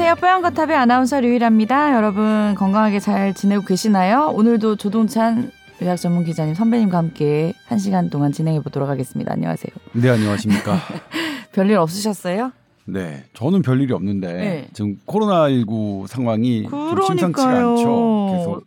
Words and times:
안녕하세요. 0.00 0.14
뽀얀거탑의 0.20 0.76
아나운서 0.76 1.18
류일합니다. 1.18 1.96
여러분 1.96 2.54
건강하게 2.56 3.00
잘 3.00 3.34
지내고 3.34 3.64
계시나요? 3.64 4.30
오늘도 4.32 4.76
조동찬 4.76 5.50
의학 5.80 5.96
전문 5.96 6.22
기자님 6.24 6.54
선배님과 6.54 6.96
함께 6.96 7.52
한 7.66 7.80
시간 7.80 8.08
동안 8.08 8.30
진행해 8.30 8.60
보도록 8.60 8.88
하겠습니다. 8.88 9.32
안녕하세요. 9.32 9.72
네, 9.94 10.08
안녕하십니까. 10.10 10.76
별일 11.50 11.78
없으셨어요? 11.78 12.52
네, 12.84 13.24
저는 13.34 13.62
별일이 13.62 13.92
없는데 13.92 14.32
네. 14.34 14.68
지금 14.72 15.00
코로나19 15.04 16.06
상황이 16.06 16.68
좀 16.70 17.02
심상치가 17.04 17.46
그러니까요. 17.48 17.70
않죠. 17.72 18.26
그래서 18.30 18.60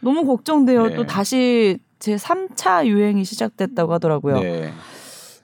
너무 0.00 0.26
걱정돼요. 0.26 0.88
네. 0.88 0.96
또 0.96 1.06
다시 1.06 1.78
제 2.00 2.16
3차 2.16 2.84
유행이 2.84 3.24
시작됐다고 3.24 3.92
하더라고요. 3.92 4.40
네, 4.40 4.72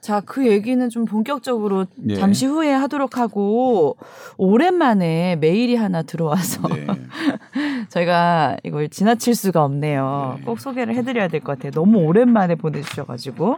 자, 0.01 0.19
그 0.25 0.47
얘기는 0.47 0.89
좀 0.89 1.05
본격적으로 1.05 1.85
네. 1.95 2.15
잠시 2.15 2.47
후에 2.47 2.71
하도록 2.73 3.17
하고 3.19 3.97
오랜만에 4.37 5.35
메일이 5.35 5.75
하나 5.75 6.01
들어와서 6.01 6.67
네. 6.69 6.87
저희가 7.89 8.57
이걸 8.63 8.89
지나칠 8.89 9.35
수가 9.35 9.63
없네요. 9.63 10.35
네. 10.39 10.43
꼭 10.45 10.59
소개를 10.59 10.95
해드려야 10.95 11.27
될 11.27 11.41
것 11.41 11.53
같아요. 11.57 11.71
너무 11.71 11.99
오랜만에 11.99 12.55
보내주셔가지고. 12.55 13.57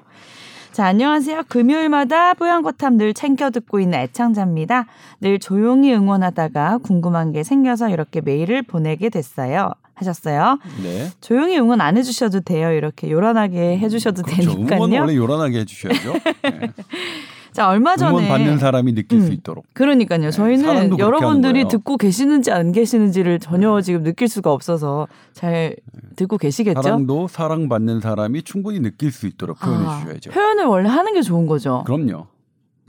자, 0.73 0.85
안녕하세요. 0.85 1.43
금요일마다 1.49 2.33
뽀얀거탑 2.33 2.93
늘 2.95 3.13
챙겨 3.13 3.49
듣고 3.49 3.79
있는 3.79 3.99
애창자입니다. 3.99 4.87
늘 5.21 5.39
조용히 5.39 5.93
응원하다가 5.93 6.79
궁금한 6.79 7.31
게 7.31 7.43
생겨서 7.43 7.89
이렇게 7.89 8.19
메일을 8.21 8.63
보내게 8.63 9.09
됐어요. 9.09 9.71
하셨어요. 9.95 10.59
네. 10.81 11.09
조용히 11.21 11.57
응원 11.57 11.81
안 11.81 11.97
해주셔도 11.97 12.41
돼요. 12.41 12.71
이렇게 12.71 13.09
요란하게 13.11 13.77
해주셔도 13.77 14.23
그렇죠. 14.23 14.53
되니까요. 14.55 14.79
원래 14.81 15.15
요란하게 15.15 15.59
해주셔야죠. 15.59 16.13
네. 16.43 16.71
자, 17.53 17.69
얼마 17.69 17.95
전에 17.95 18.09
응원 18.09 18.27
받는 18.27 18.57
사람이 18.57 18.95
느낄 18.95 19.21
수 19.21 19.27
음. 19.27 19.33
있도록. 19.33 19.65
그러니까요. 19.73 20.31
저희는 20.31 20.65
사람도 20.65 20.97
그렇게 20.97 21.03
여러분들이. 21.03 21.67
듣고 21.67 21.97
계시는지 21.97 22.51
안 22.51 22.71
계시는지를 22.71 23.37
전혀 23.39 23.79
지금 23.81 24.01
느낄 24.01 24.27
수가 24.27 24.51
없어서 24.51 25.07
잘 25.33 25.75
듣고 26.15 26.39
계시겠죠? 26.39 26.81
사랑도 26.81 27.27
사랑받는 27.27 28.01
사람이 28.01 28.41
충분히 28.41 28.79
느낄 28.79 29.11
수 29.11 29.27
있도록 29.27 29.59
표현해 29.59 29.85
아, 29.87 29.99
주셔야죠. 29.99 30.31
표현을 30.31 30.65
원래 30.65 30.89
하는 30.89 31.13
게 31.13 31.21
좋은 31.21 31.45
거죠. 31.45 31.83
그럼요. 31.85 32.25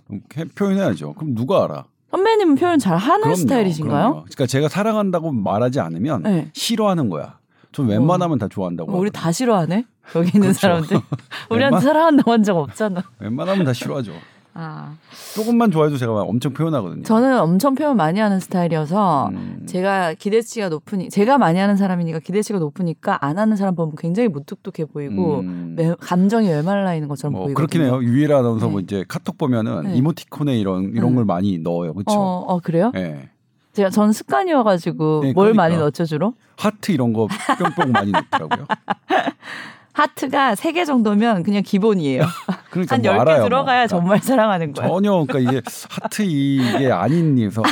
그럼 0.07 0.21
해- 0.39 0.45
표현해야죠. 0.47 1.13
그럼 1.13 1.35
누가 1.35 1.65
알아? 1.65 1.85
선배님은 2.15 2.55
표현 2.57 2.79
잘 2.79 2.97
하는 2.97 3.21
그럼요, 3.23 3.35
스타일이신가요? 3.37 3.91
그럼요. 4.09 4.21
그러니까 4.25 4.47
제가 4.47 4.69
사랑한다고 4.69 5.33
말하지 5.33 5.81
않으면 5.81 6.23
네. 6.23 6.51
싫어하는 6.55 7.09
거야. 7.11 7.39
전 7.73 7.89
웬만하면 7.89 8.39
다 8.39 8.47
좋아한다고. 8.49 8.93
우리 8.93 9.09
하거든요. 9.09 9.21
다 9.21 9.33
싫어하네. 9.33 9.85
여기 10.17 10.29
있는 10.35 10.41
그렇죠. 10.49 10.59
사람들. 10.61 10.97
우리한테 11.51 11.77
웬만- 11.79 11.81
사랑한다고 11.83 12.33
한 12.33 12.43
적 12.45 12.57
없잖아. 12.57 13.03
웬만하면 13.19 13.65
다 13.65 13.73
싫어하죠. 13.73 14.13
아, 14.57 14.95
조금만 15.35 15.73
좋아해도 15.73 15.97
제가 15.97 16.13
엄청 16.23 16.53
표현하거든요. 16.53 17.03
저는 17.03 17.41
엄청 17.41 17.75
표현 17.75 17.97
많이 17.97 18.21
하는 18.21 18.39
스타일이어서 18.39 19.29
음. 19.29 19.63
제가 19.67 20.15
기대치가 20.15 20.69
높으니 20.69 21.09
제가 21.11 21.39
많이 21.39 21.59
하는 21.59 21.77
사람이니까 21.77 22.21
기대치가 22.21 22.61
높으니까 22.61 23.19
안 23.25 23.39
하는 23.39 23.57
사람 23.57 23.75
보면 23.75 23.97
굉장히 23.99 24.29
무뚝뚝해 24.29 24.87
보이고 24.93 25.41
음. 25.41 25.75
매- 25.77 25.95
감정이 25.99 26.49
메말라 26.49 26.95
있는 26.95 27.09
것처럼 27.09 27.33
뭐 27.33 27.43
보이거든요. 27.47 27.55
그렇긴 27.55 27.83
해요. 27.83 28.01
유일 28.03 28.33
아나운서 28.33 28.67
네. 28.67 28.73
뭐 28.73 28.81
이제 28.81 29.05
카톡 29.09 29.37
보면은 29.39 29.83
네. 29.85 29.97
이모티콘에 29.97 30.57
이런 30.57 30.93
이런 30.95 31.11
음. 31.11 31.15
걸 31.17 31.25
많이 31.25 31.59
넣어요. 31.59 31.93
그렇죠? 31.93 32.15
어, 32.17 32.45
어 32.47 32.61
그래요? 32.61 32.93
예. 32.95 33.29
제가 33.73 33.91
전 33.91 34.13
습관이어가지고 34.13 35.21
네, 35.25 35.33
뭘 35.33 35.47
그러니까. 35.53 35.63
많이 35.65 35.77
넣었죠 35.77 36.05
주로? 36.05 36.35
하트 36.57 36.93
이런 36.93 37.13
거 37.13 37.27
뿅뿅 37.59 37.91
많이 37.91 38.13
넣더라고요. 38.13 38.67
하트가 39.95 40.55
세개 40.57 40.85
정도면 40.85 41.43
그냥 41.45 41.63
기본이에요. 41.63 42.23
그러니까 42.71 42.97
한 42.97 43.03
뭐 43.03 43.13
10개 43.13 43.21
알아요. 43.21 43.37
뭐. 43.39 43.45
들어가야 43.49 43.87
그러니까 43.87 43.87
정말 43.89 44.19
사랑하는 44.21 44.73
거예요. 44.73 44.91
전혀 44.93 45.25
그러니까 45.27 45.39
이게 45.39 45.63
하트 45.89 46.23
이게 46.23 46.91
아닌 46.91 47.39
이에서 47.39 47.63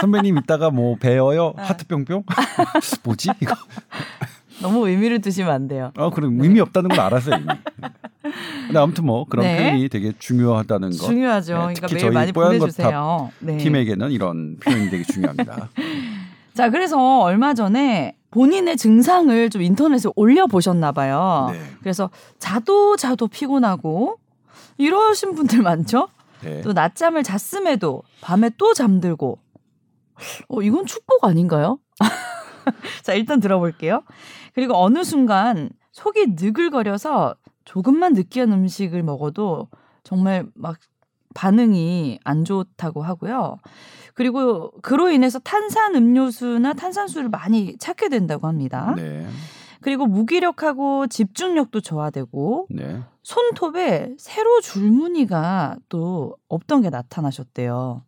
선배님 0.00 0.36
이따가 0.38 0.70
뭐 0.70 0.96
배워요 1.00 1.54
네. 1.56 1.62
하트 1.64 1.86
뿅뿅 1.86 2.24
뭐지 3.04 3.30
이거 3.40 3.54
너무 4.60 4.88
의미를 4.88 5.20
두시면 5.20 5.50
안 5.50 5.68
돼요. 5.68 5.92
아 5.96 6.10
그럼 6.10 6.38
의미 6.40 6.60
없다는 6.60 6.90
걸 6.90 7.00
알았어요 7.00 7.36
이미 7.36 7.46
근데 8.66 8.78
아무튼 8.78 9.06
뭐 9.06 9.24
그런 9.24 9.46
네. 9.46 9.56
표현이 9.56 9.88
되게 9.88 10.12
중요하다는 10.18 10.90
거 10.90 11.06
중요하죠. 11.06 11.52
네, 11.54 11.58
그러니까 11.60 11.86
특히 11.86 11.94
매일 11.94 12.00
저희 12.06 12.10
많이 12.14 12.32
보내주세요. 12.32 13.30
네. 13.38 13.56
팀에게는 13.56 14.10
이런 14.10 14.58
표현이 14.58 14.90
되게 14.90 15.02
중요합니다 15.04 15.68
자, 16.54 16.70
그래서 16.70 17.20
얼마 17.20 17.54
전에 17.54 18.16
본인의 18.30 18.76
증상을 18.76 19.50
좀 19.50 19.62
인터넷에 19.62 20.08
올려 20.16 20.46
보셨나 20.46 20.92
봐요. 20.92 21.48
네. 21.52 21.60
그래서 21.80 22.10
자도 22.38 22.96
자도 22.96 23.28
피곤하고 23.28 24.18
이러신 24.76 25.34
분들 25.34 25.62
많죠? 25.62 26.08
네. 26.42 26.60
또 26.60 26.72
낮잠을 26.72 27.22
잤음에도 27.22 28.02
밤에 28.20 28.50
또 28.58 28.74
잠들고 28.74 29.38
어, 30.48 30.62
이건 30.62 30.86
축복 30.86 31.24
아닌가요? 31.24 31.78
자, 33.02 33.14
일단 33.14 33.40
들어볼게요. 33.40 34.02
그리고 34.54 34.76
어느 34.76 35.04
순간 35.04 35.70
속이 35.92 36.34
느글거려서 36.38 37.36
조금만 37.64 38.14
느끼한 38.14 38.52
음식을 38.52 39.02
먹어도 39.02 39.68
정말 40.02 40.46
막 40.54 40.78
반응이 41.42 42.18
안 42.24 42.44
좋다고 42.44 43.02
하고요. 43.02 43.58
그리고 44.14 44.72
그로 44.82 45.08
인해서 45.08 45.38
탄산 45.38 45.94
음료수나 45.94 46.72
탄산수를 46.72 47.28
많이 47.28 47.78
찾게 47.78 48.08
된다고 48.08 48.48
합니다. 48.48 48.92
네. 48.96 49.24
그리고 49.80 50.06
무기력하고 50.06 51.06
집중력도 51.06 51.80
저하되고 51.80 52.66
네. 52.70 53.00
손톱에 53.22 54.16
세로 54.18 54.60
줄무늬가 54.60 55.76
또 55.88 56.34
없던 56.48 56.82
게 56.82 56.90
나타나셨대요. 56.90 58.02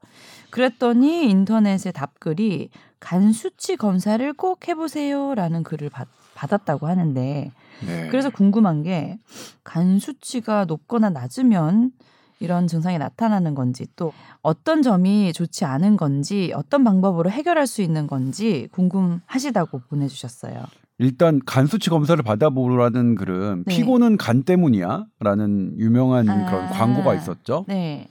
그랬더니 0.51 1.31
인터넷에 1.31 1.93
답글이 1.93 2.71
간 2.99 3.33
수치 3.33 3.77
검사를 3.77 4.33
꼭 4.33 4.67
해보세요라는 4.67 5.63
글을 5.63 5.89
받, 5.91 6.09
받았다고 6.35 6.89
하는데 6.89 7.53
네. 7.87 8.09
그래서 8.11 8.31
궁금한 8.31 8.83
게 8.83 9.19
간 9.63 10.01
수치가 10.01 10.65
높거나 10.65 11.11
낮으면 11.11 11.93
이런 12.41 12.67
증상이 12.67 12.99
나타나는 12.99 13.55
건지 13.55 13.87
또 13.95 14.13
어떤 14.43 14.83
점이 14.83 15.33
좋지 15.33 15.67
않은 15.67 15.97
건지 15.97 16.53
어떤 16.57 16.83
방법으로 16.83 17.31
해결할 17.31 17.67
수 17.67 17.83
있는 17.83 18.07
건지 18.07 18.69
궁금하시다고 18.73 19.83
보내주셨어요. 19.91 20.65
일단 20.99 21.41
간 21.47 21.67
수치 21.67 21.89
검사를 21.89 22.21
받아보라는 22.23 23.15
글은 23.15 23.65
네. 23.67 23.77
피곤은 23.77 24.17
간 24.17 24.43
때문이야라는 24.43 25.79
유명한 25.79 26.29
아. 26.29 26.47
그런 26.47 26.67
광고가 26.69 27.15
있었죠. 27.15 27.65
네. 27.69 28.09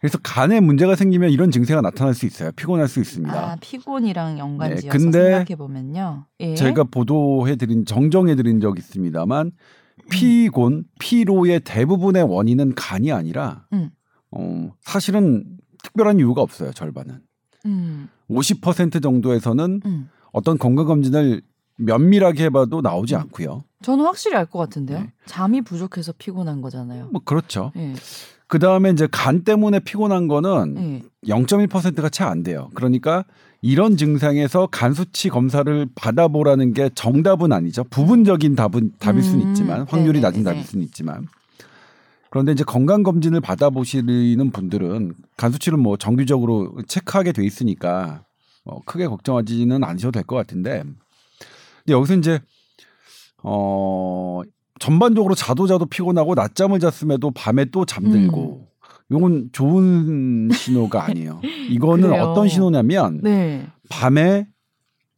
그래서 0.00 0.18
간에 0.22 0.60
문제가 0.60 0.94
생기면 0.94 1.30
이런 1.30 1.50
증세가 1.50 1.80
나타날 1.80 2.14
수 2.14 2.26
있어요. 2.26 2.50
피곤할 2.54 2.88
수 2.88 3.00
있습니다. 3.00 3.34
아 3.34 3.56
피곤이랑 3.60 4.38
연관지어서 4.38 4.98
네, 4.98 5.10
생각해 5.10 5.56
보면요. 5.56 6.26
예. 6.40 6.54
제가 6.54 6.84
보도해 6.84 7.56
드린 7.56 7.84
정정해 7.84 8.36
드린 8.36 8.60
적 8.60 8.78
있습니다만 8.78 9.52
피곤, 10.10 10.84
피로의 11.00 11.60
대부분의 11.60 12.22
원인은 12.24 12.74
간이 12.74 13.12
아니라 13.12 13.66
음. 13.72 13.90
어, 14.30 14.70
사실은 14.82 15.44
특별한 15.82 16.18
이유가 16.18 16.42
없어요. 16.42 16.72
절반은 16.72 17.20
음, 17.66 18.08
50% 18.30 19.02
정도에서는 19.02 19.80
음. 19.84 20.08
어떤 20.32 20.58
건강 20.58 20.86
검진을 20.86 21.42
면밀하게 21.78 22.44
해봐도 22.44 22.80
나오지 22.80 23.16
않고요. 23.16 23.64
저는 23.82 24.04
확실히 24.04 24.36
알 24.36 24.46
것 24.46 24.58
같은데요. 24.58 25.00
네. 25.00 25.12
잠이 25.26 25.62
부족해서 25.62 26.12
피곤한 26.16 26.60
거잖아요. 26.62 27.08
뭐 27.12 27.20
그렇죠. 27.24 27.72
예. 27.76 27.94
그 28.48 28.58
다음에 28.58 28.90
이제 28.90 29.08
간 29.10 29.42
때문에 29.42 29.80
피곤한 29.80 30.28
거는 30.28 31.02
예. 31.26 31.28
0.1%가 31.28 32.08
채 32.08 32.22
안 32.24 32.42
돼요. 32.42 32.70
그러니까 32.74 33.24
이런 33.62 33.96
증상에서 33.96 34.68
간 34.70 34.92
수치 34.94 35.28
검사를 35.28 35.86
받아보라는 35.96 36.72
게 36.72 36.88
정답은 36.94 37.52
아니죠. 37.52 37.82
부분적인 37.84 38.54
답은 38.54 38.92
답일 38.98 39.22
수는 39.22 39.46
음, 39.46 39.50
있지만 39.50 39.82
확률이 39.88 40.20
낮은 40.20 40.38
네네네. 40.42 40.54
답일 40.54 40.64
수는 40.66 40.84
있지만 40.86 41.26
그런데 42.30 42.52
이제 42.52 42.62
건강 42.64 43.02
검진을 43.02 43.40
받아보시는 43.40 44.50
분들은 44.52 45.14
간 45.36 45.52
수치를 45.52 45.78
뭐 45.78 45.96
정기적으로 45.96 46.76
체크하게 46.86 47.32
돼 47.32 47.44
있으니까 47.44 48.22
뭐 48.64 48.82
크게 48.84 49.06
걱정하지는 49.08 49.82
않으셔도 49.82 50.12
될 50.12 50.22
것 50.24 50.36
같은데 50.36 50.82
근데 50.82 51.92
여기서 51.92 52.14
이제 52.16 52.40
어 53.42 54.42
전반적으로 54.78 55.34
자도 55.34 55.66
자도 55.66 55.86
피곤하고 55.86 56.34
낮잠을 56.34 56.80
잤음에도 56.80 57.30
밤에 57.30 57.66
또 57.66 57.84
잠들고 57.84 58.66
요건 59.12 59.48
좋은 59.52 60.50
신호가 60.52 61.04
아니에요. 61.04 61.40
이거는 61.70 62.08
그래요. 62.08 62.22
어떤 62.24 62.48
신호냐면 62.48 63.20
네. 63.22 63.66
밤에 63.88 64.46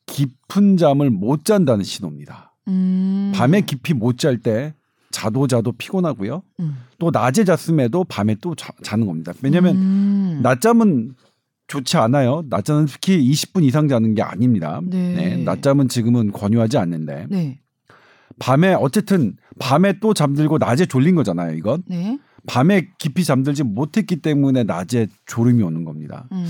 깊은 0.06 0.76
잠을 0.76 1.10
못 1.10 1.44
잔다는 1.44 1.84
신호입니다. 1.84 2.54
음. 2.68 3.32
밤에 3.34 3.62
깊이 3.62 3.94
못 3.94 4.18
잘 4.18 4.38
때 4.38 4.74
자도 5.10 5.46
자도 5.46 5.72
피곤하고요. 5.72 6.42
음. 6.60 6.76
또 6.98 7.10
낮에 7.10 7.44
잤음에도 7.44 8.04
밤에 8.04 8.36
또 8.42 8.54
자, 8.54 8.96
는 8.96 9.06
겁니다. 9.06 9.32
왜냐하면 9.42 9.76
음. 9.76 10.40
낮잠은 10.42 11.14
좋지 11.66 11.96
않아요. 11.96 12.44
낮잠은 12.48 12.86
특히 12.86 13.18
20분 13.30 13.64
이상 13.64 13.88
자는 13.88 14.14
게 14.14 14.22
아닙니다. 14.22 14.80
네. 14.84 15.36
낮잠은 15.44 15.88
지금은 15.88 16.32
권유하지 16.32 16.76
않는데 16.78 17.26
네. 17.30 17.58
밤에 18.38 18.74
어쨌든 18.74 19.36
밤에 19.58 19.98
또 20.00 20.14
잠들고 20.14 20.58
낮에 20.58 20.86
졸린 20.86 21.14
거잖아요. 21.14 21.54
이건 21.56 21.82
네. 21.86 22.18
밤에 22.46 22.88
깊이 22.98 23.24
잠들지 23.24 23.62
못했기 23.62 24.16
때문에 24.16 24.64
낮에 24.64 25.08
졸음이 25.26 25.62
오는 25.62 25.84
겁니다. 25.84 26.28
음. 26.32 26.46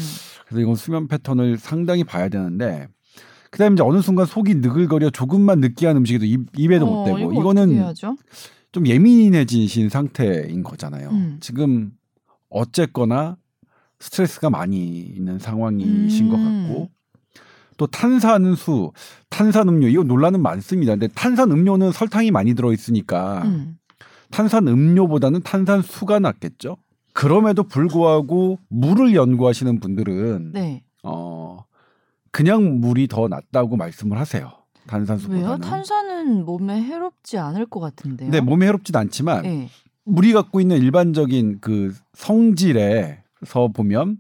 그래서 0.46 0.61
이건 0.61 0.76
수면 0.76 1.08
패턴을 1.08 1.58
상당히 1.58 2.05
봐야 2.05 2.29
되는데 2.29 2.88
그다음에 3.50 3.75
이제 3.75 3.82
어느 3.82 4.02
순간 4.02 4.26
속이 4.26 4.56
느글거려 4.56 5.11
조금만 5.11 5.61
느끼한 5.61 5.96
음식에도 5.96 6.25
입, 6.26 6.46
입에도 6.56 6.87
못 6.87 7.02
어, 7.02 7.05
대고 7.06 7.19
이거 7.19 7.40
이거는 7.40 7.62
어떻게 7.64 7.79
해야죠? 7.79 8.17
좀 8.73 8.87
예민해지신 8.87 9.88
상태인 9.88 10.62
거잖아요. 10.62 11.08
음. 11.11 11.38
지금 11.40 11.93
어쨌거나 12.50 13.37
스트레스가 14.00 14.50
많이 14.50 15.00
있는 15.00 15.38
상황이신 15.38 16.26
음. 16.26 16.31
것 16.31 16.37
같고 16.37 16.90
또 17.79 17.87
탄산수, 17.87 18.93
탄산음료 19.31 19.89
이거 19.89 20.03
논란은 20.03 20.43
많습니다. 20.43 20.93
근데 20.93 21.09
탄산음료는 21.09 21.93
설탕이 21.93 22.31
많이 22.31 22.55
들어 22.55 22.73
있으니까 22.73 23.43
음. 23.45 23.79
탄산음료보다는 24.31 25.41
탄산수가 25.43 26.19
낫겠죠. 26.19 26.77
그럼에도 27.15 27.63
불구하고 27.63 28.59
물을 28.69 29.15
연구하시는 29.15 29.81
분들은 29.81 30.53
네. 30.53 30.83
어 31.03 31.65
그냥 32.31 32.81
물이 32.81 33.09
더 33.09 33.29
낫다고 33.29 33.77
말씀을 33.77 34.19
하세요. 34.19 34.53
탄산수보다는. 34.87 35.47
왜요? 35.47 35.59
탄산은 35.59 36.45
몸에 36.45 36.83
해롭지 36.83 37.39
않을 37.39 37.67
것 37.67 37.81
같은데요. 37.81 38.31
근데 38.31 38.41
몸에 38.41 38.67
해롭진 38.67 38.95
않지만 38.97 39.43
네. 39.43 39.69
물이 40.05 40.33
갖고 40.33 40.61
있는 40.61 40.79
일반적인 40.79 41.59
그 41.61 41.95
성질에서 42.15 43.69
보면 43.73 44.19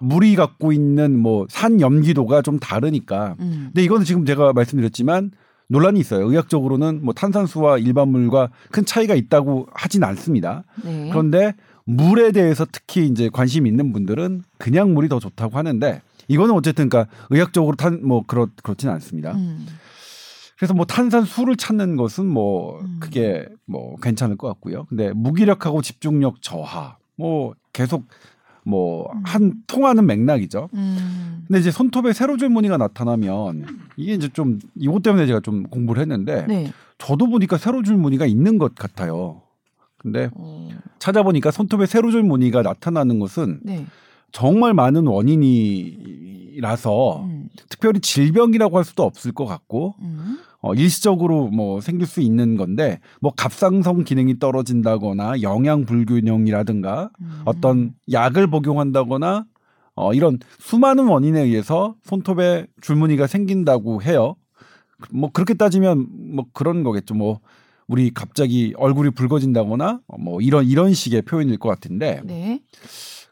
물이 0.00 0.36
갖고 0.36 0.72
있는 0.72 1.18
뭐 1.18 1.46
산 1.48 1.80
염기도가 1.80 2.42
좀 2.42 2.58
다르니까. 2.58 3.36
음. 3.40 3.70
근데 3.72 3.82
이거는 3.82 4.04
지금 4.04 4.24
제가 4.24 4.52
말씀드렸지만 4.52 5.30
논란이 5.68 5.98
있어요. 6.00 6.28
의학적으로는 6.28 7.00
뭐 7.04 7.14
탄산수와 7.14 7.78
일반 7.78 8.08
물과 8.08 8.50
큰 8.70 8.84
차이가 8.84 9.14
있다고 9.14 9.68
하진 9.72 10.04
않습니다. 10.04 10.64
네. 10.84 11.08
그런데 11.10 11.54
물에 11.84 12.32
대해서 12.32 12.66
특히 12.70 13.06
이제 13.06 13.28
관심 13.32 13.66
있는 13.66 13.92
분들은 13.92 14.42
그냥 14.58 14.94
물이 14.94 15.08
더 15.08 15.18
좋다고 15.18 15.56
하는데 15.56 16.02
이거는 16.28 16.54
어쨌든 16.54 16.88
그러니까 16.88 17.14
의학적으로 17.30 17.76
탄 17.76 18.00
뭐 18.02 18.24
그렇 18.26 18.48
그렇진 18.62 18.88
않습니다. 18.90 19.32
음. 19.32 19.66
그래서 20.56 20.72
뭐 20.72 20.86
탄산수를 20.86 21.56
찾는 21.56 21.96
것은 21.96 22.26
뭐 22.26 22.80
음. 22.80 22.98
그게 23.00 23.46
뭐 23.66 23.96
괜찮을 23.96 24.36
것 24.36 24.48
같고요. 24.48 24.84
근데 24.86 25.12
무기력하고 25.12 25.82
집중력 25.82 26.42
저하 26.42 26.96
뭐 27.16 27.54
계속 27.72 28.04
뭐 28.64 29.10
한 29.24 29.54
통하는 29.66 30.06
맥락이죠. 30.06 30.68
음. 30.74 31.44
근데 31.46 31.60
이제 31.60 31.70
손톱에 31.70 32.12
세로 32.12 32.36
줄무늬가 32.36 32.76
나타나면 32.76 33.66
이게 33.96 34.14
이제 34.14 34.28
좀 34.28 34.58
이것 34.74 35.02
때문에 35.02 35.26
제가 35.26 35.40
좀 35.40 35.64
공부를 35.64 36.00
했는데 36.02 36.46
네. 36.46 36.72
저도 36.98 37.28
보니까 37.28 37.58
세로 37.58 37.82
줄무늬가 37.82 38.26
있는 38.26 38.58
것 38.58 38.74
같아요. 38.74 39.42
근데 39.98 40.30
어. 40.34 40.68
찾아보니까 40.98 41.50
손톱에 41.50 41.86
세로 41.86 42.10
줄무늬가 42.10 42.62
나타나는 42.62 43.18
것은 43.18 43.60
네. 43.62 43.86
정말 44.32 44.74
많은 44.74 45.06
원인이라서 45.06 46.62
음. 47.24 47.48
특별히 47.68 48.00
질병이라고 48.00 48.76
할 48.76 48.84
수도 48.84 49.04
없을 49.04 49.32
것 49.32 49.46
같고 49.46 49.94
음. 50.00 50.38
어, 50.64 50.72
일시적으로 50.72 51.48
뭐 51.48 51.82
생길 51.82 52.06
수 52.06 52.22
있는 52.22 52.56
건데 52.56 52.98
뭐 53.20 53.30
갑상선 53.36 54.04
기능이 54.04 54.38
떨어진다거나 54.38 55.42
영양 55.42 55.84
불균형이라든가 55.84 57.10
음. 57.20 57.42
어떤 57.44 57.92
약을 58.10 58.46
복용한다거나 58.46 59.44
어, 59.94 60.14
이런 60.14 60.38
수많은 60.60 61.06
원인에 61.06 61.42
의해서 61.42 61.96
손톱에 62.04 62.66
줄무늬가 62.80 63.26
생긴다고 63.26 64.02
해요. 64.04 64.36
뭐 65.12 65.30
그렇게 65.30 65.52
따지면 65.52 66.06
뭐 66.34 66.46
그런 66.54 66.82
거겠죠. 66.82 67.14
뭐 67.14 67.40
우리 67.86 68.14
갑자기 68.14 68.72
얼굴이 68.78 69.10
붉어진다거나 69.10 70.00
뭐 70.18 70.40
이런 70.40 70.64
이런 70.64 70.94
식의 70.94 71.22
표현일 71.22 71.58
것 71.58 71.68
같은데 71.68 72.22
네. 72.24 72.62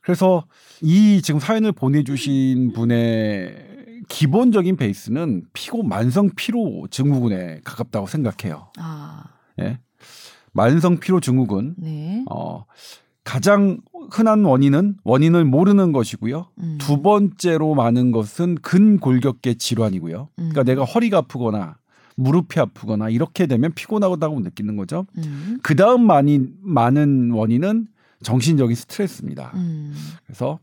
그래서 0.03 0.45
이 0.83 1.23
지금 1.23 1.41
사연을 1.41 1.73
보내주신 1.73 2.73
분의 2.75 3.72
기본적인 4.13 4.77
베이스는 4.77 5.45
피고 5.55 5.83
만성 5.83 6.29
피로 6.37 6.87
증후군에 6.91 7.63
가깝다고 7.65 8.07
생각해요. 8.07 8.69
아. 8.79 9.25
예. 9.59 9.79
만성 10.53 10.99
피로 10.99 11.19
증후군 11.19 11.77
네. 11.79 12.23
어, 12.31 12.67
가장 13.25 13.81
흔한 14.11 14.45
원인은 14.45 14.97
원인을 15.05 15.47
모르는 15.47 15.93
것이고요. 15.93 16.47
음. 16.59 16.79
두 16.79 17.01
번째로 17.01 17.75
많은 17.75 18.13
것은 18.13 18.57
근골격계 18.57 19.55
질환이고요. 19.55 20.29
그러니까 20.37 20.61
음. 20.61 20.65
내가 20.67 20.85
허리가 20.85 21.19
아프거나 21.19 21.79
무릎이 22.17 22.61
아프거나 22.61 23.09
이렇게 23.09 23.47
되면 23.47 23.73
피곤하다고 23.73 24.41
느끼는 24.41 24.77
거죠. 24.77 25.07
음. 25.17 25.59
그 25.63 25.75
다음 25.75 26.07
많이 26.07 26.41
많은 26.61 27.31
원인은 27.31 27.87
정신적인 28.23 28.77
스트레스입니다. 28.77 29.53
음. 29.55 29.95
그래서 30.27 30.59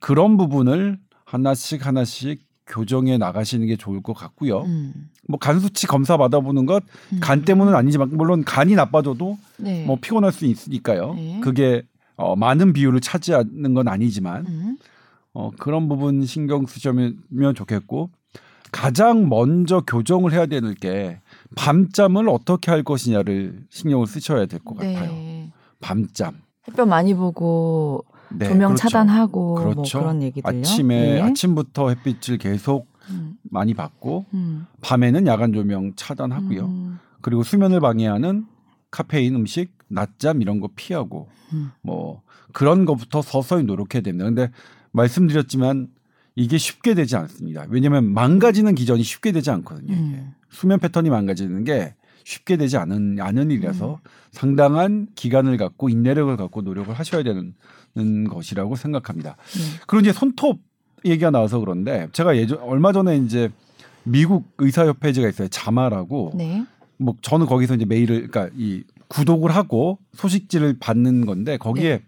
그런 0.00 0.36
부분을 0.36 0.98
하나씩 1.24 1.86
하나씩 1.86 2.49
교정해 2.70 3.18
나가시는 3.18 3.66
게 3.66 3.76
좋을 3.76 4.02
것 4.02 4.14
같고요. 4.14 4.60
음. 4.62 5.10
뭐간 5.28 5.60
수치 5.60 5.86
검사 5.86 6.16
받아보는 6.16 6.64
것 6.66 6.82
간 7.20 7.42
때문은 7.44 7.74
아니지만 7.74 8.10
물론 8.16 8.44
간이 8.44 8.74
나빠져도 8.74 9.36
네. 9.58 9.84
뭐 9.84 9.98
피곤할 10.00 10.32
수 10.32 10.46
있으니까요. 10.46 11.14
네. 11.14 11.40
그게 11.42 11.82
어, 12.16 12.36
많은 12.36 12.72
비율을 12.72 13.00
차지하는 13.00 13.74
건 13.74 13.88
아니지만 13.88 14.46
음. 14.46 14.76
어, 15.32 15.50
그런 15.58 15.88
부분 15.88 16.24
신경 16.24 16.66
쓰시면 16.66 17.54
좋겠고 17.54 18.10
가장 18.72 19.28
먼저 19.28 19.80
교정을 19.86 20.32
해야 20.32 20.46
되는 20.46 20.74
게 20.74 21.20
밤잠을 21.56 22.28
어떻게 22.28 22.70
할 22.70 22.82
것이냐를 22.84 23.60
신경을 23.70 24.06
쓰셔야 24.06 24.46
될 24.46 24.60
것 24.60 24.76
같아요. 24.76 25.10
네. 25.10 25.50
밤잠. 25.80 26.36
햇볕 26.68 26.86
많이 26.86 27.14
보고 27.14 28.04
네, 28.32 28.48
조명 28.48 28.70
그렇죠. 28.70 28.88
차단하고 28.88 29.54
그렇죠. 29.54 29.98
뭐 29.98 30.04
그런 30.06 30.22
얘기들요. 30.22 30.58
아침에 30.60 31.14
네. 31.14 31.20
아침부터 31.20 31.88
햇빛을 31.90 32.38
계속 32.38 32.88
음. 33.10 33.36
많이 33.42 33.74
받고 33.74 34.26
음. 34.34 34.66
밤에는 34.80 35.26
야간 35.26 35.52
조명 35.52 35.92
차단하고요. 35.96 36.64
음. 36.64 36.98
그리고 37.20 37.42
수면을 37.42 37.80
방해하는 37.80 38.46
카페인 38.90 39.34
음식, 39.34 39.72
낮잠 39.88 40.42
이런 40.42 40.60
거 40.60 40.68
피하고 40.74 41.28
음. 41.52 41.72
뭐 41.82 42.22
그런 42.52 42.84
것부터 42.84 43.22
서서히 43.22 43.64
노력해야 43.64 44.02
됩니다. 44.02 44.24
근데 44.24 44.50
말씀드렸지만 44.92 45.88
이게 46.36 46.58
쉽게 46.58 46.94
되지 46.94 47.16
않습니다. 47.16 47.66
왜냐하면 47.68 48.12
망가지는 48.12 48.74
기전이 48.74 49.02
쉽게 49.02 49.32
되지 49.32 49.50
않거든요. 49.50 49.92
이게. 49.92 50.00
음. 50.00 50.34
수면 50.48 50.78
패턴이 50.78 51.10
망가지는 51.10 51.64
게 51.64 51.94
쉽게 52.24 52.56
되지 52.56 52.76
않은 52.76 53.18
않은 53.20 53.50
일이라서 53.50 53.94
음. 53.94 54.10
상당한 54.30 55.08
기간을 55.14 55.56
갖고 55.56 55.88
인내력을 55.88 56.36
갖고 56.36 56.62
노력을 56.62 56.92
하셔야 56.92 57.22
되는 57.22 57.54
것이라고 58.28 58.76
생각합니다. 58.76 59.36
네. 59.36 59.80
그리고 59.86 60.00
이제 60.02 60.12
손톱 60.12 60.60
얘기가 61.04 61.30
나와서 61.30 61.58
그런데 61.58 62.08
제가 62.12 62.36
예전 62.36 62.58
얼마 62.60 62.92
전에 62.92 63.16
이제 63.16 63.50
미국 64.04 64.52
의사협회지가 64.58 65.28
있어요. 65.28 65.48
JAMA라고 65.48 66.32
네. 66.34 66.64
뭐 66.96 67.14
저는 67.22 67.46
거기서 67.46 67.76
이제 67.76 67.84
메일을 67.84 68.28
그러니까 68.28 68.54
이 68.56 68.84
구독을 69.08 69.50
하고 69.50 69.98
소식지를 70.14 70.78
받는 70.78 71.26
건데 71.26 71.56
거기에 71.56 71.98
네. 71.98 72.02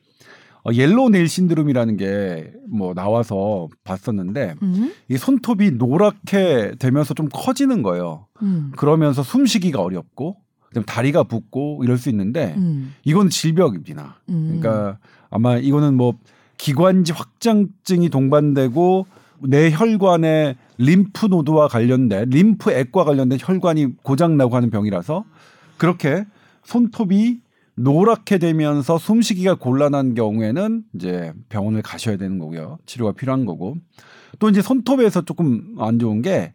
어, 0.65 0.73
yellow 0.73 1.11
nail 1.11 1.29
syndrome이라는 1.29 1.97
게 1.97 2.53
뭐 2.73 2.95
나와서 2.95 3.69
봤었는데 3.85 4.55
음. 4.63 4.93
이 5.09 5.19
손톱이 5.19 5.73
노랗게 5.73 6.77
되면서 6.79 7.13
좀 7.13 7.29
커지는 7.31 7.83
거예요. 7.83 8.27
음. 8.41 8.73
그러면서 8.77 9.23
숨쉬기가 9.23 9.83
어렵고 9.83 10.37
그다음 10.69 10.85
다리가 10.87 11.25
붓고 11.25 11.83
이럴 11.85 11.99
수 11.99 12.09
있는데 12.09 12.55
음. 12.57 12.95
이건 13.05 13.29
질병입니다. 13.29 14.23
음. 14.31 14.59
그러니까 14.61 14.99
아마 15.29 15.59
이거는 15.59 15.95
뭐 15.95 16.15
기관지 16.57 17.13
확장증이 17.13 18.09
동반되고 18.09 19.07
내 19.49 19.71
혈관의 19.71 20.57
lymph 20.79 21.27
node와 21.27 21.69
관련된 21.69 22.31
림프액과 22.31 23.05
관련된 23.05 23.39
혈관이 23.41 23.97
고장 24.03 24.39
나고 24.39 24.57
하는 24.57 24.71
병이라서 24.71 25.25
그렇게 25.77 26.25
손톱이 26.65 27.41
노랗게 27.75 28.39
되면서 28.39 28.99
숨쉬기가 28.99 29.55
곤란한 29.55 30.15
경우에는 30.15 30.85
이제 30.95 31.33
병원을 31.49 31.83
가셔야 31.83 32.17
되는 32.17 32.39
거고요. 32.39 32.79
치료가 32.87 33.13
필요한 33.13 33.45
거고. 33.47 33.77
또 34.39 34.49
이제 34.49 34.63
손톱에서 34.63 35.25
조금 35.25 35.75
안 35.79 35.99
좋은 35.99 36.23
게 36.23 36.55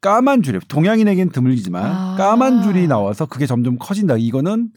까만 0.00 0.42
줄이 0.42 0.58
동양인에겐 0.68 1.30
드물지만 1.30 1.84
아. 1.84 2.14
까만 2.16 2.62
줄이 2.62 2.86
나와서 2.86 3.26
그게 3.26 3.46
점점 3.46 3.76
커진다. 3.78 4.16
이거는 4.18 4.70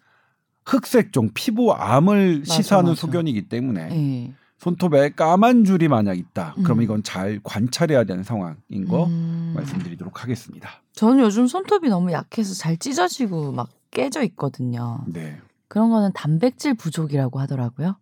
흑색종 0.66 1.32
피부암을 1.34 2.40
맞아, 2.40 2.54
시사하는 2.54 2.92
맞아. 2.92 3.02
소견이기 3.02 3.50
때문에 3.50 3.88
네. 3.90 4.34
손톱에 4.58 5.10
까만 5.12 5.64
줄이 5.66 5.88
만약 5.88 6.18
있다. 6.18 6.56
음. 6.58 6.64
그러면 6.64 6.84
이건 6.84 7.04
잘 7.04 7.40
관찰해야 7.44 8.04
되는 8.04 8.24
상황인 8.24 8.88
거 8.88 9.06
음. 9.06 9.54
말씀드리도록 9.56 10.24
하겠습니다. 10.24 10.70
저는 10.94 11.24
요즘 11.24 11.48
손톱이 11.48 11.90
너무 11.90 12.12
약해서 12.12 12.54
잘 12.54 12.78
찢어지고 12.78 13.52
막 13.52 13.70
깨져 13.92 14.24
있거든요. 14.24 15.00
네. 15.08 15.40
그런 15.70 15.90
거는 15.90 16.12
단백질 16.14 16.74
부족이라고 16.74 17.40
하더라고요. 17.40 17.96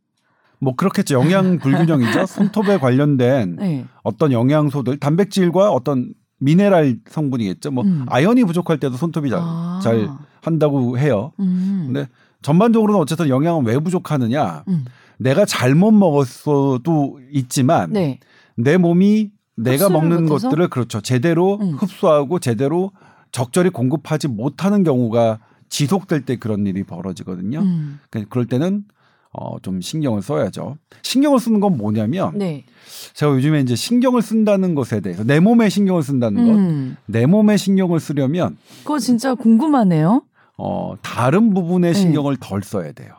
뭐 0.60 0.76
그렇겠죠. 0.76 1.14
영양 1.14 1.60
불균형이죠. 1.60 2.26
손톱에 2.26 2.80
관련된 2.80 3.58
네. 3.58 3.86
어떤 4.02 4.32
영양소들, 4.32 4.98
단백질과 5.00 5.70
어떤 5.72 6.14
미네랄 6.40 6.98
성분이겠죠. 7.08 7.72
뭐 7.72 7.84
음. 7.84 8.06
아연이 8.08 8.44
부족할 8.44 8.80
때도 8.80 8.98
손톱이 8.98 9.30
잘, 9.30 9.40
아. 9.42 9.80
잘 9.84 10.10
한다고 10.42 10.98
해요. 10.98 11.34
음. 11.40 11.84
근데 11.88 12.08
전반적으로는 12.42 13.00
어쨌든 13.00 13.30
영양은 13.30 13.66
왜 13.66 13.78
부족하느냐? 13.78 14.64
음. 14.68 14.86
내가 15.20 15.46
잘못 15.46 15.92
먹었어도 15.92 17.20
있지만 17.32 17.92
네. 17.92 18.20
내 18.56 18.78
몸이 18.78 19.32
내가 19.56 19.90
먹는 19.90 20.26
못해서? 20.26 20.50
것들을 20.50 20.70
그렇죠 20.70 21.02
제대로 21.02 21.58
음. 21.60 21.74
흡수하고 21.74 22.40
제대로 22.40 22.92
적절히 23.32 23.70
공급하지 23.72 24.28
못하는 24.28 24.84
경우가 24.84 25.40
지속될 25.70 26.26
때 26.26 26.36
그런 26.38 26.66
일이 26.68 26.84
벌어지거든요. 26.84 27.60
음. 27.60 28.00
그- 28.10 28.26
그럴 28.30 28.46
때는 28.46 28.86
어, 29.34 29.60
좀 29.60 29.82
신경을 29.82 30.22
써야죠. 30.22 30.78
신경을 31.04 31.40
쓰는 31.40 31.60
건 31.60 31.78
뭐냐면 31.78 32.38
네. 32.38 32.64
제가 33.14 33.34
요즘에 33.34 33.60
이제 33.60 33.76
신경을 33.76 34.22
쓴다는 34.22 34.74
것에 34.74 35.00
대해서 35.02 35.24
내 35.24 35.40
몸에 35.40 35.70
신경을 35.70 36.02
쓴다는 36.02 36.46
것, 36.48 36.54
음. 36.58 36.96
내 37.06 37.26
몸에 37.26 37.58
신경을 37.58 38.00
쓰려면 38.00 38.58
그거 38.84 38.98
진짜 39.00 39.36
궁금하네요. 39.36 40.24
어, 40.58 40.96
다른 41.04 41.54
부분에 41.54 41.90
네. 41.90 41.94
신경을 41.94 42.38
덜 42.40 42.64
써야 42.64 42.92
돼요. 42.94 43.12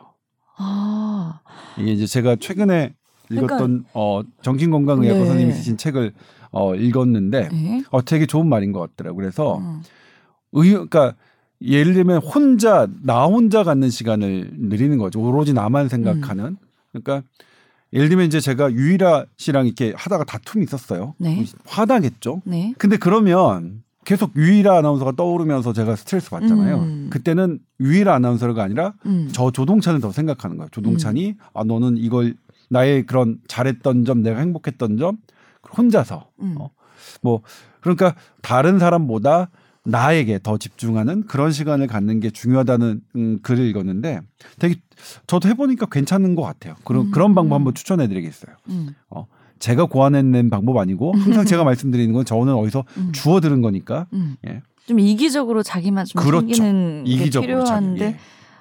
아. 0.57 1.39
이게 1.77 1.91
이제 1.93 2.05
제가 2.05 2.35
최근에 2.37 2.93
읽었던 3.31 3.85
어, 3.93 4.21
정신건강의학 4.41 5.13
그러니까 5.13 5.19
네. 5.23 5.25
선생님이 5.27 5.53
쓰신 5.53 5.77
책을 5.77 6.13
어, 6.51 6.75
읽었는데 6.75 7.49
네. 7.49 7.83
어, 7.91 8.03
되게 8.03 8.25
좋은 8.25 8.47
말인 8.49 8.71
것 8.71 8.79
같더라고요. 8.81 9.15
그래서 9.21 9.57
음. 9.59 9.81
의, 10.53 10.71
그러니까 10.71 11.13
예를 11.61 11.93
들면 11.93 12.19
혼자 12.19 12.87
나 13.03 13.25
혼자 13.25 13.63
갖는 13.63 13.89
시간을 13.89 14.51
늘리는 14.57 14.97
거죠. 14.97 15.21
오로지 15.21 15.53
나만 15.53 15.89
생각하는. 15.89 16.57
그러니까 16.91 17.27
예를 17.91 18.09
들면 18.09 18.27
이제 18.27 18.39
제가 18.39 18.71
유일아 18.71 19.25
씨랑 19.37 19.65
이렇게 19.65 19.93
하다가 19.95 20.23
다툼이 20.23 20.63
있었어요. 20.63 21.15
네. 21.17 21.45
화나겠죠. 21.65 22.41
네. 22.45 22.73
근데 22.77 22.97
그러면 22.97 23.83
계속 24.05 24.35
유일아 24.35 24.77
아나운서가 24.77 25.13
떠오르면서 25.13 25.73
제가 25.73 25.95
스트레스 25.95 26.29
받잖아요. 26.29 26.77
음. 26.77 27.07
그때는 27.11 27.59
유일아 27.79 28.15
아나운서가 28.15 28.63
아니라 28.63 28.93
음. 29.05 29.29
저 29.31 29.51
조동찬을 29.51 29.99
더 29.99 30.11
생각하는 30.11 30.57
거예요. 30.57 30.69
조동찬이 30.71 31.35
아 31.53 31.63
너는 31.63 31.97
이걸 31.97 32.35
나의 32.69 33.05
그런 33.05 33.39
잘했던 33.47 34.05
점, 34.05 34.21
내가 34.21 34.39
행복했던 34.39 34.97
점 34.97 35.17
혼자서 35.77 36.29
음. 36.41 36.55
어, 36.59 36.69
뭐 37.21 37.41
그러니까 37.81 38.15
다른 38.41 38.79
사람보다 38.79 39.49
나에게 39.89 40.39
더 40.41 40.57
집중하는 40.57 41.25
그런 41.25 41.51
시간을 41.51 41.87
갖는 41.87 42.19
게 42.19 42.29
중요하다는 42.29 43.01
음, 43.15 43.39
글을 43.41 43.65
읽었는데 43.67 44.21
되게 44.59 44.75
저도 45.27 45.47
해보니까 45.49 45.87
괜찮은 45.87 46.35
것 46.35 46.41
같아요. 46.43 46.75
그런 46.83 47.07
음. 47.07 47.11
그런 47.11 47.35
방법 47.35 47.55
한번 47.55 47.73
추천해드리겠어요. 47.73 48.55
음. 48.69 48.95
제가 49.59 49.85
고안해낸 49.85 50.49
방법 50.49 50.77
아니고 50.77 51.13
항상 51.17 51.45
제가 51.45 51.63
말씀드리는 51.63 52.13
건 52.13 52.23
저는 52.25 52.53
어디서 52.53 52.85
음. 52.97 53.11
주워 53.11 53.41
들은 53.41 53.61
거니까 53.61 54.07
음. 54.13 54.37
예. 54.47 54.61
좀 54.87 54.99
이기적으로 54.99 55.63
자기만 55.63 56.05
좀 56.05 56.21
그렇죠. 56.21 56.47
생기는 56.47 57.03
게 57.03 57.11
이기적으로 57.11 57.65
자기, 57.65 57.69
필요한데 57.69 58.05
예. 58.05 58.17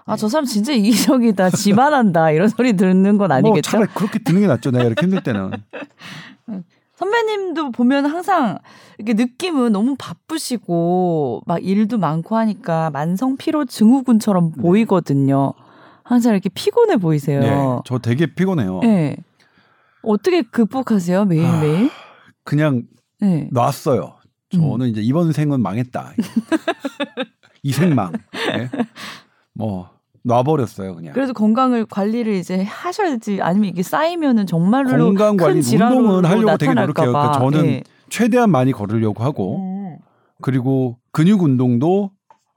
아 0.09 0.17
저 0.17 0.27
사람 0.29 0.47
진짜 0.47 0.73
이기적이다 0.73 1.51
지만한다 1.51 2.31
이런 2.31 2.49
소리 2.51 2.73
듣는 2.75 3.19
건뭐 3.19 3.37
아니겠죠? 3.37 3.71
차라리 3.71 3.89
그렇게 3.95 4.19
듣는 4.19 4.41
게 4.41 4.47
낫죠. 4.47 4.71
내가 4.71 4.85
이렇게 4.85 5.03
힘들 5.03 5.23
때는. 5.23 5.51
선배님도 6.99 7.71
보면 7.71 8.07
항상 8.07 8.59
이렇게 8.99 9.15
느낌은 9.15 9.71
너무 9.71 9.95
바쁘시고 9.97 11.43
막 11.47 11.65
일도 11.65 11.97
많고 11.97 12.37
하니까 12.37 12.91
만성 12.91 13.37
피로 13.37 13.65
증후군처럼 13.65 14.53
네. 14.57 14.63
보이거든요. 14.63 15.55
항상 16.03 16.33
이렇게 16.33 16.49
피곤해 16.49 16.97
보이세요. 16.97 17.41
네, 17.41 17.83
저 17.85 17.99
되게 17.99 18.27
피곤해요. 18.27 18.81
네. 18.81 19.17
어떻게 20.03 20.43
극복하세요 20.43 21.27
매일 21.27 21.43
매일? 21.61 21.91
그냥 22.43 22.83
네. 23.21 23.49
놨어요. 23.53 24.17
저는 24.51 24.89
이제 24.89 25.01
이번 25.01 25.31
생은 25.31 25.61
망했다. 25.61 26.15
이 27.63 27.73
생망. 27.73 28.13
예? 28.57 28.71
뭐 29.55 29.89
놔버렸어요 30.23 30.95
그냥. 30.95 31.13
그래도 31.15 31.33
건강을 31.33 31.87
관리를 31.87 32.35
이제 32.35 32.63
하셔야지 32.63 33.41
아니면 33.43 33.69
이게 33.71 33.83
쌓이면은 33.83 34.47
정말로 34.47 34.91
건강 34.91 35.37
관리 35.37 35.61
운동은 35.61 36.25
하려고 36.25 36.57
되게 36.57 36.75
노력해요. 36.75 37.13
봐. 37.13 37.33
그러니까 37.33 37.39
저는 37.39 37.67
예. 37.71 37.83
최대한 38.09 38.51
많이 38.51 38.73
걸으려고 38.73 39.23
하고 39.23 39.59
음. 39.59 39.99
그리고 40.41 40.97
근육 41.13 41.43
운동도 41.43 42.11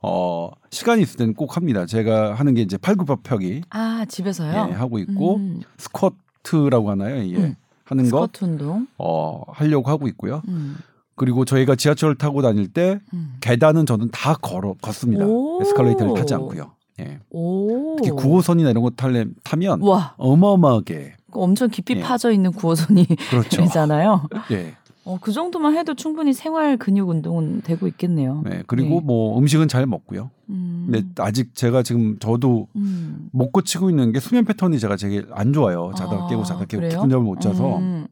어 0.04 0.50
시간이 0.72 1.02
있을 1.02 1.18
때는 1.18 1.34
꼭 1.34 1.58
합니다. 1.58 1.86
제가 1.86 2.34
하는 2.34 2.54
게 2.54 2.62
이제 2.62 2.78
팔굽혀펴기 2.78 3.62
아 3.70 4.06
집에서요? 4.08 4.70
예, 4.70 4.74
하고 4.74 4.98
있고 5.00 5.36
음. 5.38 5.62
스쿼트라고 5.78 6.90
하나요? 6.92 7.18
예. 7.18 7.38
음. 7.38 7.56
하는 7.86 8.10
거 8.10 8.28
스쿼트 8.28 8.46
운동. 8.46 8.88
어, 8.98 9.44
하려고 9.50 9.90
하고 9.90 10.08
있고요. 10.08 10.42
음. 10.48 10.78
그리고 11.16 11.46
저희가 11.46 11.76
지하철을 11.76 12.16
타고 12.16 12.42
다닐 12.42 12.72
때 12.72 13.00
음. 13.14 13.36
계단은 13.42 13.86
저는 13.86 14.10
다 14.12 14.34
걸어 14.42 14.74
걷습니다. 14.82 15.26
오. 15.26 15.60
에스컬레이터를 15.62 16.14
타지 16.16 16.34
않고요. 16.34 16.72
예. 17.02 17.20
오. 17.30 17.96
특히 17.98 18.12
9호선이나 18.12 18.70
이런 18.70 18.84
거 18.84 18.90
탈래 18.92 19.26
타면 19.44 19.82
와 19.82 20.14
어마어마하게 20.18 21.16
엄청 21.32 21.70
깊이 21.70 21.96
예. 21.98 22.02
파져 22.02 22.32
있는 22.32 22.52
구호선이 22.52 23.06
그렇죠. 23.30 23.62
되잖아요. 23.64 24.28
예. 24.52 24.76
어, 25.04 25.18
그 25.20 25.32
정도만 25.32 25.76
해도 25.76 25.96
충분히 25.96 26.32
생활 26.32 26.78
근육 26.78 27.10
운동은 27.10 27.62
되고 27.62 27.88
있겠네요. 27.88 28.44
네. 28.46 28.64
그리고 28.68 29.00
네. 29.00 29.02
뭐 29.04 29.38
음식은 29.40 29.68
잘 29.68 29.88
먹고요. 29.88 30.30
음. 30.50 30.90
근데 30.92 31.08
아직 31.18 31.56
제가 31.56 31.82
지금 31.82 32.20
저도 32.20 32.68
음. 32.76 33.30
못 33.32 33.52
고치고 33.52 33.90
있는 33.90 34.12
게 34.12 34.20
수면 34.20 34.46
패턴이 34.46 34.78
제가 34.80 34.98
되게 34.98 35.24
안 35.32 35.54
좋아요. 35.54 35.92
자다 35.98 36.26
아, 36.26 36.28
깨고 36.28 36.44
자다 36.44 36.66
깨고? 36.66 36.88
깊은 36.88 37.10
잠을 37.10 37.20
못 37.22 37.42
자서 37.42 37.80
음. 37.80 38.06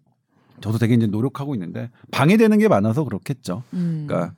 저도 0.62 0.77
되게 0.77 0.96
이제 0.96 1.05
노력하고 1.05 1.53
있는데 1.53 1.89
방해되는 2.12 2.58
게 2.58 2.67
많아서 2.67 3.03
그렇겠죠. 3.03 3.63
음. 3.74 4.05
그러니까 4.08 4.34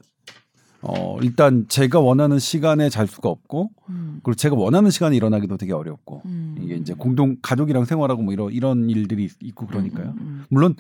어 0.84 1.18
일단 1.22 1.66
제가 1.68 2.00
원하는 2.00 2.40
시간에 2.40 2.90
잘 2.90 3.08
수가 3.08 3.30
없고 3.30 3.70
음. 3.90 4.20
그리고 4.24 4.36
제가 4.36 4.56
원하는 4.56 4.90
시간에 4.90 5.16
일어나기도 5.16 5.58
되게 5.58 5.74
어렵고 5.74 6.22
음. 6.26 6.56
이게 6.62 6.76
이제 6.76 6.94
공동 6.94 7.38
가족이랑 7.42 7.86
생활하고 7.86 8.24
뭐 8.24 8.34
이런 8.34 8.52
이런 8.52 8.90
일들이 8.90 9.26
있- 9.26 9.38
있고 9.42 9.68
그러니까요. 9.68 10.08
음, 10.08 10.18
음, 10.20 10.46
물론 10.50 10.76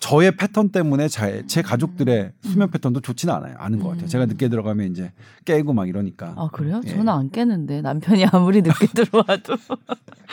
저의 0.00 0.36
패턴 0.36 0.68
때문에 0.70 1.08
제, 1.08 1.44
제 1.46 1.62
가족들의 1.62 2.32
수면 2.42 2.70
패턴도 2.70 3.00
좋지는 3.00 3.32
않아요. 3.32 3.54
아는 3.58 3.78
것 3.78 3.88
같아요. 3.90 4.04
음. 4.04 4.08
제가 4.08 4.26
늦게 4.26 4.48
들어가면 4.48 4.90
이제 4.90 5.12
깨고 5.46 5.72
막 5.72 5.88
이러니까. 5.88 6.34
아 6.36 6.48
그래요? 6.52 6.80
예. 6.84 6.90
저는 6.90 7.08
안 7.08 7.30
깨는데 7.30 7.80
남편이 7.80 8.26
아무리 8.32 8.60
늦게 8.60 8.88
들어와도 8.88 9.54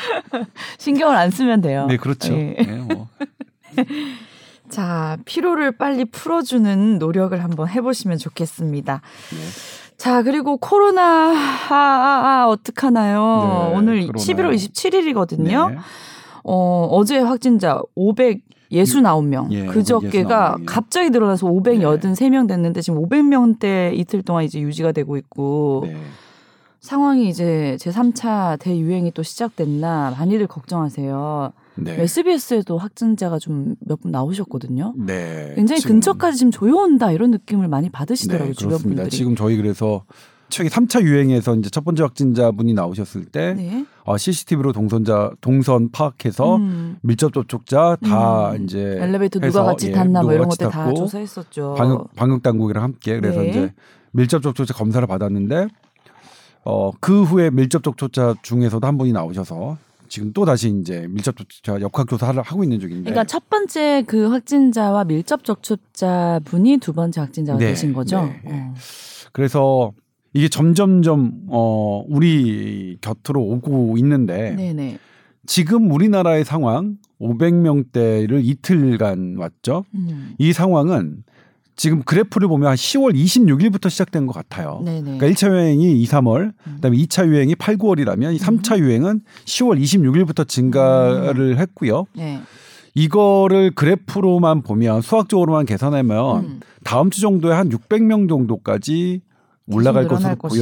신경을 0.80 1.16
안 1.16 1.30
쓰면 1.30 1.62
돼요. 1.62 1.86
네, 1.88 1.96
그렇죠. 1.98 2.34
예. 2.34 2.56
예, 2.60 2.78
뭐. 2.80 3.08
자 4.72 5.18
피로를 5.26 5.74
빨리 5.74 6.06
풀어주는 6.06 6.98
노력을 6.98 7.42
한번 7.44 7.68
해보시면 7.68 8.18
좋겠습니다. 8.18 9.02
네. 9.32 9.38
자 9.98 10.24
그리고 10.24 10.58
코로나 10.58 11.02
아, 11.32 11.76
아, 11.76 12.22
아 12.26 12.48
어떡하나요? 12.48 13.70
네, 13.70 13.76
오늘 13.78 14.08
코로나. 14.08 14.24
11월 14.24 14.56
27일이거든요. 14.56 15.72
네. 15.72 15.78
어, 16.44 16.88
어제 16.90 17.20
확진자 17.20 17.82
569명. 17.98 19.52
예, 19.52 19.66
그저께가 19.68 20.56
569 20.56 20.58
명이요. 20.58 20.66
갑자기 20.66 21.10
늘어나서 21.10 21.48
583명 21.48 22.48
됐는데 22.48 22.82
지금 22.82 23.02
500명대 23.04 23.94
이틀 23.94 24.24
동안 24.24 24.46
이제 24.46 24.60
유지가 24.60 24.94
되고 24.94 25.18
있고 25.18 25.84
네. 25.86 25.98
상황이 26.80 27.30
이제 27.30 27.78
제3차 27.80 28.58
대유행이 28.60 29.12
또 29.12 29.22
시작됐나 29.22 30.16
많이들 30.18 30.48
걱정하세요. 30.48 31.54
네. 31.76 32.02
SBS에도 32.02 32.78
확진자가 32.78 33.40
좀 33.40 33.76
몇 33.88 34.02
분 34.02 34.12
나오셨거든요. 34.12 34.94
네. 34.98 35.54
굉장히 35.56 35.82
지금- 35.82 35.96
근처까지 35.96 36.38
지금 36.38 36.52
조여온다 36.52 37.12
이런 37.12 37.32
느낌을 37.32 37.68
많이 37.68 37.90
받으시더라고요 37.90 38.50
네, 38.50 38.54
주변 38.54 38.70
그렇습니다. 38.70 39.04
분들이. 39.04 39.18
지금 39.18 39.36
저희 39.36 39.56
그래서 39.58 40.04
최근 40.50 40.70
3차 40.70 41.02
유행에서 41.04 41.56
이제 41.56 41.70
첫 41.70 41.86
번째 41.86 42.04
확진자분이 42.04 42.74
나오셨을 42.74 43.24
때 43.26 43.54
네. 43.54 43.86
어, 44.04 44.18
CCTV로 44.18 44.74
동선자 44.74 45.32
동선 45.40 45.92
파악해서 45.92 46.58
음. 46.58 46.98
밀접 47.02 47.32
접촉자 47.34 47.96
다 48.04 48.52
음. 48.52 48.64
이제 48.66 48.98
엘리베이터 49.00 49.40
누가 49.40 49.48
해서, 49.48 49.64
같이 49.64 49.88
예, 49.88 49.92
탔나 49.94 50.22
뭐 50.22 50.24
누가 50.24 50.34
이런 50.34 50.50
같이 50.50 50.58
것들 50.66 50.72
다 50.72 50.94
조사했었죠. 50.94 51.76
방역 51.78 52.14
방역 52.16 52.44
당국이랑 52.44 52.84
함께 52.84 53.18
그래서 53.20 53.40
네. 53.42 53.50
이제 53.50 53.74
밀접 54.12 54.42
접촉자 54.44 54.74
검사를 54.74 55.06
받았는데 55.08 55.68
어 56.66 56.92
그 57.00 57.24
후에 57.24 57.50
밀접 57.50 57.82
접촉자 57.84 58.36
중에서도 58.44 58.86
한 58.86 58.98
분이 58.98 59.14
나오셔서 59.14 59.78
지금 60.12 60.34
또 60.34 60.44
다시 60.44 60.68
이제 60.68 61.08
밀접 61.10 61.38
접촉자 61.38 61.80
역학 61.80 62.06
조사를 62.10 62.42
하고 62.42 62.64
있는 62.66 62.82
중인데 62.82 63.04
그러니까 63.04 63.24
첫 63.24 63.50
번째 63.50 64.04
그 64.06 64.28
확진자와 64.28 65.06
밀접 65.06 65.46
접촉자 65.46 66.42
분이 66.44 66.80
두 66.80 66.92
번째 66.92 67.22
확진자가 67.22 67.58
네, 67.58 67.68
되신 67.68 67.94
거죠. 67.94 68.26
네, 68.26 68.42
네. 68.44 68.52
어. 68.52 68.74
그래서 69.32 69.94
이게 70.34 70.50
점점점 70.50 71.44
어 71.48 72.04
우리 72.10 72.98
곁으로 73.00 73.42
오고 73.42 73.98
있는데 74.00 74.54
네네. 74.54 75.00
지금 75.46 75.90
우리나라의 75.90 76.44
상황 76.44 76.98
500명대를 77.22 78.42
이틀간 78.44 79.38
왔죠. 79.38 79.86
음. 79.96 80.36
이 80.38 80.52
상황은 80.52 81.24
지금 81.82 82.04
그래프를 82.04 82.48
보면 82.48 82.70
한 82.70 82.76
10월 82.76 83.16
26일부터 83.16 83.90
시작된 83.90 84.28
것 84.28 84.34
같아요. 84.34 84.84
네네. 84.86 85.18
그러니까 85.18 85.26
1차 85.26 85.50
유행이 85.50 86.00
2, 86.00 86.06
3월, 86.06 86.54
음. 86.68 86.74
그다음에 86.76 86.96
2차 86.96 87.28
유행이 87.28 87.56
8, 87.56 87.78
9월이라면 87.78 88.36
이 88.36 88.38
3차 88.38 88.78
유행은 88.78 89.22
10월 89.46 89.82
26일부터 89.82 90.48
증가를 90.48 91.58
했고요. 91.58 92.06
네. 92.14 92.40
이거를 92.94 93.72
그래프로만 93.72 94.62
보면 94.62 95.02
수학적으로만 95.02 95.66
계산하면 95.66 96.46
음. 96.46 96.60
다음 96.84 97.10
주 97.10 97.20
정도에 97.20 97.52
한 97.52 97.70
600명 97.70 98.30
정도까지 98.30 99.22
올라갈 99.66 100.08
것으로 100.08 100.36
보여요. 100.36 100.62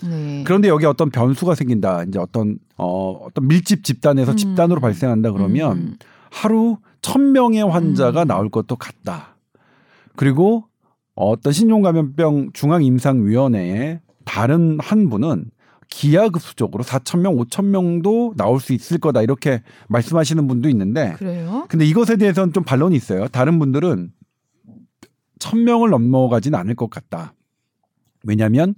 것이다. 0.00 0.10
네. 0.10 0.42
그런데 0.44 0.66
여기 0.66 0.86
어떤 0.86 1.10
변수가 1.10 1.54
생긴다. 1.54 2.02
이제 2.08 2.18
어떤 2.18 2.58
어 2.76 3.12
어떤 3.26 3.46
밀집 3.46 3.84
집단에서 3.84 4.32
음. 4.32 4.36
집단으로 4.36 4.80
발생한다 4.80 5.30
그러면 5.30 5.76
음. 5.76 5.96
하루 6.32 6.78
천 7.00 7.30
명의 7.30 7.62
환자가 7.62 8.22
음. 8.22 8.26
나올 8.26 8.48
것도 8.48 8.74
같다. 8.74 9.31
그리고 10.16 10.64
어떤 11.14 11.52
신종감염병 11.52 12.52
중앙임상위원회에 12.52 14.00
다른 14.24 14.78
한 14.80 15.08
분은 15.08 15.50
기하급수적으로 15.88 16.84
4천 16.84 17.20
명, 17.20 17.36
5천 17.36 17.66
명도 17.66 18.32
나올 18.36 18.60
수 18.60 18.72
있을 18.72 18.98
거다 18.98 19.20
이렇게 19.20 19.62
말씀하시는 19.88 20.46
분도 20.48 20.70
있는데 20.70 21.12
그래요? 21.18 21.66
근데 21.68 21.84
이것에 21.84 22.16
대해서는 22.16 22.54
좀 22.54 22.64
반론이 22.64 22.96
있어요. 22.96 23.28
다른 23.28 23.58
분들은 23.58 24.10
천 25.38 25.64
명을 25.64 25.90
넘어가지는 25.90 26.58
않을 26.58 26.76
것 26.76 26.88
같다. 26.88 27.34
왜냐하면 28.24 28.74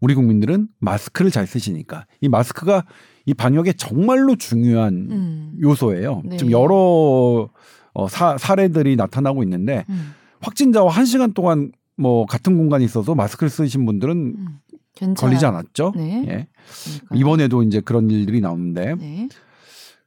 우리 0.00 0.14
국민들은 0.14 0.68
마스크를 0.78 1.30
잘 1.30 1.46
쓰시니까 1.46 2.06
이 2.20 2.28
마스크가 2.28 2.84
이 3.26 3.34
방역에 3.34 3.72
정말로 3.74 4.36
중요한 4.36 5.08
음. 5.10 5.58
요소예요. 5.60 6.22
네. 6.24 6.36
지금 6.36 6.52
여러 6.52 7.50
어, 7.92 8.08
사, 8.08 8.38
사례들이 8.38 8.96
나타나고 8.96 9.42
있는데 9.42 9.84
음. 9.88 10.14
확진자와 10.44 10.90
한 10.90 11.04
시간 11.06 11.32
동안 11.32 11.72
뭐 11.96 12.26
같은 12.26 12.56
공간에 12.56 12.84
있어서 12.84 13.14
마스크를 13.14 13.50
쓰신 13.50 13.86
분들은 13.86 14.16
음. 14.16 15.14
걸리지 15.14 15.44
않았죠. 15.46 15.92
네. 15.96 16.24
예. 16.26 16.48
그러니까요. 16.84 17.20
이번에도 17.20 17.62
이제 17.62 17.80
그런 17.80 18.10
일들이 18.10 18.40
나오는데 18.40 18.94
네. 18.94 19.28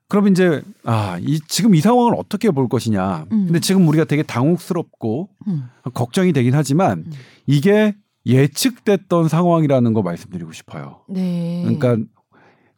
그럼 0.10 0.29
이제 0.29 0.62
아, 0.84 1.17
이 1.22 1.39
지금 1.48 1.75
이 1.75 1.82
상황을 1.82 2.13
어떻게 2.17 2.51
볼 2.51 2.70
것이냐. 2.70 3.25
음. 3.32 3.46
근데 3.46 3.60
지금 3.60 3.88
우리가 3.88 4.06
되게 4.06 4.24
당혹스럽고 4.24 5.29
음. 5.48 5.70
걱정이 5.94 6.32
되긴 6.32 6.53
하지만 6.53 7.00
음. 7.00 7.12
이게 7.46 7.96
예측됐던 8.25 9.27
상황이라는 9.27 9.94
거 9.94 10.01
말씀드리고 10.01 10.51
싶어요. 10.51 11.01
네. 11.10 11.62
그러니까 11.63 11.98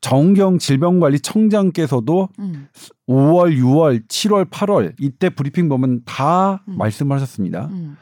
정경 0.01 0.57
질병관리청장께서도 0.59 2.29
음. 2.39 2.67
5월, 3.07 3.57
6월, 3.57 4.07
7월, 4.07 4.49
8월 4.49 4.93
이때 4.99 5.29
브리핑 5.29 5.69
보면 5.69 6.01
다 6.05 6.63
음. 6.67 6.77
말씀하셨습니다. 6.77 7.67
음. 7.71 7.97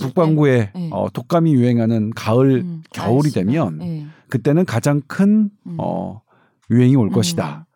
북반구에 0.00 0.72
네. 0.74 0.90
어, 0.92 1.06
독감이 1.12 1.54
유행하는 1.54 2.10
가을, 2.10 2.62
음. 2.64 2.82
겨울이 2.92 3.28
날씨가. 3.28 3.40
되면 3.40 3.78
네. 3.78 4.06
그때는 4.28 4.64
가장 4.64 5.00
큰 5.06 5.50
음. 5.66 5.76
어, 5.78 6.22
유행이 6.70 6.96
올 6.96 7.08
음. 7.08 7.12
것이다. 7.12 7.66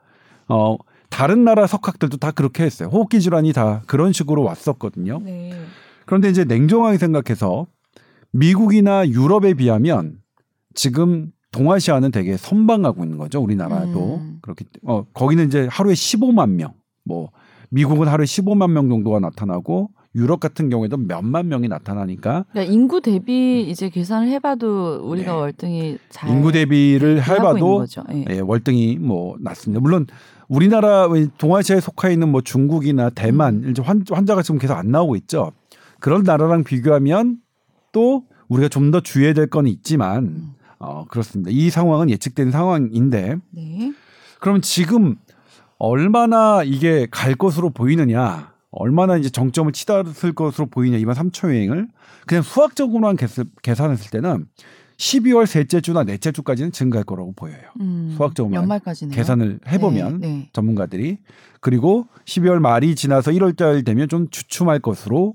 어, 0.49 0.77
다른 1.09 1.45
나라 1.45 1.69
석학들도 1.69 2.17
다 2.17 2.33
그렇게 2.33 2.65
했어요. 2.65 2.89
호흡기 2.89 3.21
질환이 3.21 3.53
다 3.53 3.83
그런 3.87 4.13
식으로 4.13 4.43
왔었거든요. 4.43 5.21
네. 5.25 5.53
그런데 6.07 6.29
이제 6.29 6.45
냉정하게 6.45 6.99
생각해서 6.99 7.67
미국이나 8.33 9.07
유럽에 9.09 9.55
비하면 9.55 10.19
지금 10.75 11.31
동아시아는 11.59 12.11
되게 12.11 12.37
선방하고 12.37 13.05
있는 13.05 13.17
거죠. 13.19 13.41
우리나라도 13.41 14.17
음. 14.17 14.39
그렇기 14.43 14.65
때- 14.65 14.81
어 14.85 15.05
거기는 15.15 15.47
이제 15.47 15.69
하루에 15.71 15.95
15만 15.95 16.51
명, 16.51 16.73
뭐 17.05 17.31
미국은 17.71 18.09
하루에 18.09 18.25
15만 18.27 18.71
명 18.73 18.89
정도가 18.89 19.21
나타나고 19.21 19.91
유럽 20.17 20.39
같은 20.41 20.69
경우에도 20.69 20.97
몇만 20.97 21.49
명이 21.49 21.67
나타나니까 21.69 22.45
그러니까 22.53 22.73
인구 22.73 23.01
대비 23.01 23.63
이제 23.69 23.89
계산을 23.89 24.29
해봐도 24.29 25.01
우리가 25.05 25.33
네. 25.33 25.39
월등히 25.39 25.99
잘 26.11 26.31
인구 26.31 26.53
대비를 26.53 27.23
해봐도. 27.23 27.85
예. 28.13 28.25
예, 28.31 28.41
월등히 28.41 28.99
뭐 29.01 29.37
낮습니다. 29.41 29.81
물론 29.81 30.07
우리나라 30.49 31.09
동아시아에 31.39 31.81
속해 31.81 32.13
있는 32.13 32.29
뭐 32.31 32.41
중국이나 32.43 33.11
대만 33.11 33.65
음. 33.65 33.71
이제 33.71 33.83
환, 33.83 34.05
환자가 34.09 34.43
지금 34.43 34.59
계속 34.59 34.75
안 34.75 34.91
나오고 34.91 35.17
있죠. 35.17 35.51
그런 36.01 36.23
나라랑 36.23 36.65
비교하면 36.65 37.39
또 37.93 38.25
우리가 38.49 38.69
좀 38.69 38.91
더 38.93 39.01
주의해야 39.01 39.35
될 39.35 39.49
건 39.49 39.67
있지만 39.67 40.25
음. 40.25 40.53
어, 40.85 41.05
그렇습니다. 41.09 41.51
이 41.53 41.71
상황은 41.71 42.11
예측된 42.11 42.51
상황인데 42.51 43.37
네. 43.51 43.93
그럼 44.41 44.61
지금 44.61 45.17
얼마나 45.79 46.63
이게 46.63 47.07
갈 47.11 47.35
것으로 47.35 47.71
보이느냐, 47.71 48.53
얼마나 48.71 49.17
이제 49.17 49.29
정점을 49.31 49.73
치닫을 49.73 50.33
것으로 50.35 50.67
보이냐 50.67 50.99
이번 50.99 51.15
3초 51.15 51.49
여행을 51.49 51.89
그냥 52.27 52.43
수학적으로만 52.43 53.17
계산- 53.17 53.51
계산했을 53.63 54.11
때는 54.11 54.47
12월 54.97 55.47
셋째 55.47 55.81
주나 55.81 56.05
넷째 56.05 56.31
주까지는 56.31 56.71
증가할 56.73 57.05
거라고 57.05 57.33
보여요. 57.33 57.59
음. 57.81 58.15
수학적으로만 58.17 58.63
연말까지네요. 58.63 59.15
계산을 59.15 59.59
해보면 59.67 60.21
네. 60.21 60.29
네. 60.29 60.51
전문가들이 60.53 61.19
그리고 61.61 62.07
12월 62.27 62.59
말이 62.61 62.95
지나서 62.95 63.33
1월달 63.33 63.85
되면 63.85 64.09
좀 64.09 64.29
주춤할 64.31 64.79
것으로 64.79 65.35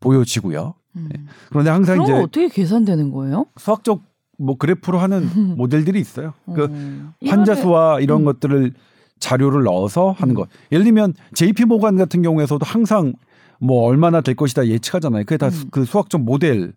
보여지고요. 0.00 0.74
음. 0.96 1.08
그런데 1.48 1.70
항상 1.70 2.02
이제 2.02 2.12
어떻게 2.12 2.48
계산되는 2.48 3.10
거예요? 3.10 3.46
수학적 3.56 4.02
뭐 4.38 4.56
그래프로 4.56 4.98
하는 4.98 5.28
모델들이 5.56 6.00
있어요. 6.00 6.34
그 6.54 6.64
어. 6.64 7.28
환자 7.28 7.54
수와 7.54 8.00
이런 8.00 8.22
음. 8.22 8.24
것들을 8.24 8.72
자료를 9.18 9.64
넣어서 9.64 10.10
하는 10.12 10.34
음. 10.34 10.36
것. 10.36 10.48
예를 10.72 10.84
들면 10.84 11.14
JP 11.34 11.64
모간 11.64 11.96
같은 11.96 12.22
경우에서도 12.22 12.64
항상 12.64 13.14
뭐 13.58 13.86
얼마나 13.86 14.20
될 14.20 14.34
것이다 14.34 14.66
예측하잖아요. 14.66 15.24
그게 15.24 15.36
다 15.36 15.48
음. 15.48 15.68
그 15.70 15.84
수학적 15.84 16.20
모델의 16.20 16.72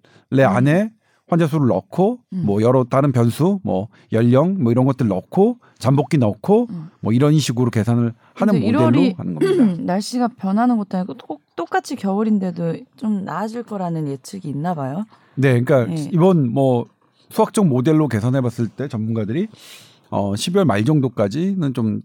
안에 0.45 0.91
환자 1.29 1.45
수를 1.45 1.67
넣고 1.67 2.19
음. 2.31 2.43
뭐 2.45 2.61
여러 2.61 2.85
다른 2.85 3.11
변수, 3.11 3.59
뭐 3.63 3.89
연령 4.13 4.63
뭐 4.63 4.71
이런 4.71 4.85
것들 4.85 5.07
넣고 5.07 5.57
잠복기 5.77 6.17
넣고 6.19 6.67
음. 6.69 6.89
뭐 7.01 7.11
이런 7.11 7.37
식으로 7.37 7.69
계산을 7.69 8.13
하는 8.33 8.53
모델로 8.53 8.79
1월이 8.79 9.17
하는 9.17 9.35
겁니다. 9.35 9.81
날씨가 9.83 10.29
변하는 10.37 10.77
것도 10.77 10.97
아니고 10.97 11.15
똑, 11.15 11.41
똑같이 11.55 11.95
겨울인데도 11.97 12.77
좀 12.95 13.25
나아질 13.25 13.63
거라는 13.63 14.07
예측이 14.07 14.47
있나 14.47 14.73
봐요. 14.73 15.05
네, 15.35 15.61
그러니까 15.61 15.93
네. 15.93 16.09
이번 16.13 16.49
뭐 16.51 16.87
수학적 17.29 17.67
모델로 17.67 18.07
계산해봤을 18.07 18.69
때 18.69 18.87
전문가들이 18.87 19.47
어 20.09 20.33
12월 20.33 20.63
말 20.65 20.85
정도까지는 20.85 21.73
좀 21.73 22.01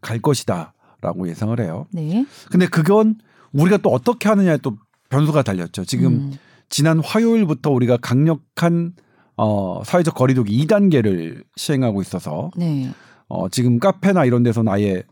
갈 0.00 0.20
것이다라고 0.20 1.28
예상을 1.28 1.58
해요. 1.60 1.86
네. 1.90 2.26
근데 2.50 2.66
그건 2.66 3.16
우리가 3.52 3.78
또 3.78 3.90
어떻게 3.90 4.28
하느냐에 4.28 4.58
또 4.58 4.76
변수가 5.08 5.42
달렸죠. 5.42 5.84
지금 5.84 6.12
음. 6.12 6.32
지난 6.68 7.00
화요일부터 7.00 7.70
우리가 7.70 7.96
강력한 7.96 8.92
어 9.36 9.82
사회적 9.84 10.14
거리두기 10.14 10.64
2단계를 10.66 11.44
시행하고 11.56 12.02
있어서 12.02 12.50
네. 12.56 12.90
어 13.28 13.48
지금 13.48 13.78
카페나 13.78 14.24
이런 14.24 14.42
데서는 14.42 14.70
아예 14.72 15.02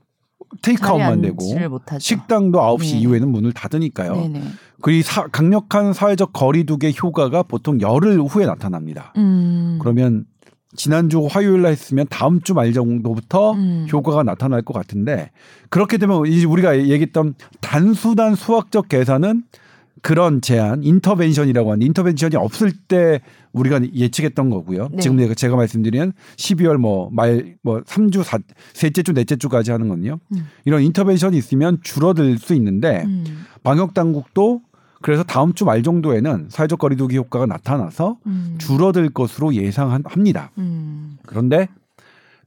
테이크아웃만 0.61 1.23
되고. 1.23 1.45
식당도 1.99 2.59
9시 2.59 2.93
네. 2.95 2.99
이후에는 3.01 3.29
문을 3.31 3.53
닫으니까요. 3.53 4.15
네네. 4.15 4.43
그이 4.83 5.03
강력한 5.33 5.93
사회적 5.93 6.33
거리두기의 6.33 6.95
효과가 7.01 7.45
보통 7.45 7.81
열흘 7.81 8.21
후에 8.21 8.47
나타납니다. 8.47 9.12
음. 9.17 9.79
그러면 9.81 10.25
지난주 10.75 11.27
화요일 11.31 11.62
날 11.62 11.73
했으면 11.73 12.07
다음 12.11 12.41
주 12.41 12.55
말 12.55 12.73
정도부터 12.73 13.53
음. 13.53 13.87
효과가 13.93 14.23
나타날 14.23 14.62
것 14.62 14.73
같은데 14.75 15.31
그렇게 15.69 15.99
되면 15.99 16.27
이제 16.27 16.47
우리가 16.47 16.79
얘기했던 16.79 17.35
단수단 17.61 18.35
수학적 18.35 18.88
계산은 18.88 19.43
그런 20.03 20.41
제한 20.41 20.83
인터벤션이라고 20.83 21.73
하는 21.73 21.87
인터벤션이 21.87 22.35
없을 22.37 22.73
때 22.73 23.21
우리가 23.53 23.81
예측했던 23.95 24.51
거고요. 24.51 24.88
네. 24.91 24.99
지금 24.99 25.35
제가 25.35 25.55
말씀드린 25.57 26.12
12월 26.37 26.77
뭐 26.77 27.09
말뭐 27.12 27.83
3주 27.83 28.25
사, 28.25 28.38
셋째 28.75 29.03
주 29.03 29.12
넷째 29.12 29.37
주까지 29.37 29.71
하는 29.71 29.88
건요. 29.88 30.19
음. 30.33 30.49
이런 30.65 30.83
인터벤션이 30.83 31.38
있으면 31.38 31.79
줄어들 31.83 32.37
수 32.38 32.55
있는데 32.55 33.05
음. 33.05 33.45
방역 33.62 33.95
당국도 33.95 34.62
그래서 35.03 35.23
다음 35.23 35.53
주 35.53 35.65
말 35.65 35.83
정도에는 35.83 36.47
사회적 36.49 36.79
거리두기 36.79 37.17
효과가 37.17 37.47
나타나서 37.47 38.19
음. 38.27 38.57
줄어들 38.59 39.09
것으로 39.11 39.55
예상합니다. 39.55 40.51
음. 40.59 41.19
그런데 41.27 41.69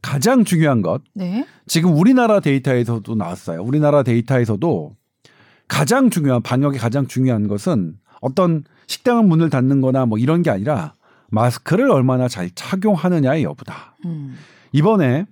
가장 0.01 0.43
중요한 0.43 0.81
것 0.81 1.01
네. 1.13 1.45
지금 1.67 1.93
우리나라 1.97 2.39
데이터에서도 2.39 3.15
나왔어요. 3.15 3.61
우리나라 3.61 4.03
데이터에서도 4.03 4.95
가장 5.67 6.09
중요한 6.09 6.41
방역의 6.41 6.79
가장 6.79 7.07
중요한 7.07 7.47
것은 7.47 7.97
어떤 8.21 8.63
식당은 8.87 9.27
문을 9.27 9.49
닫는 9.49 9.81
거나 9.81 10.05
뭐 10.05 10.17
이런 10.17 10.41
게 10.41 10.49
아니라 10.49 10.93
마스크를 11.29 11.91
얼마나 11.91 12.27
잘 12.27 12.49
착용하느냐의 12.53 13.43
여부다. 13.43 13.97
음. 14.05 14.35
이번에 14.71 15.25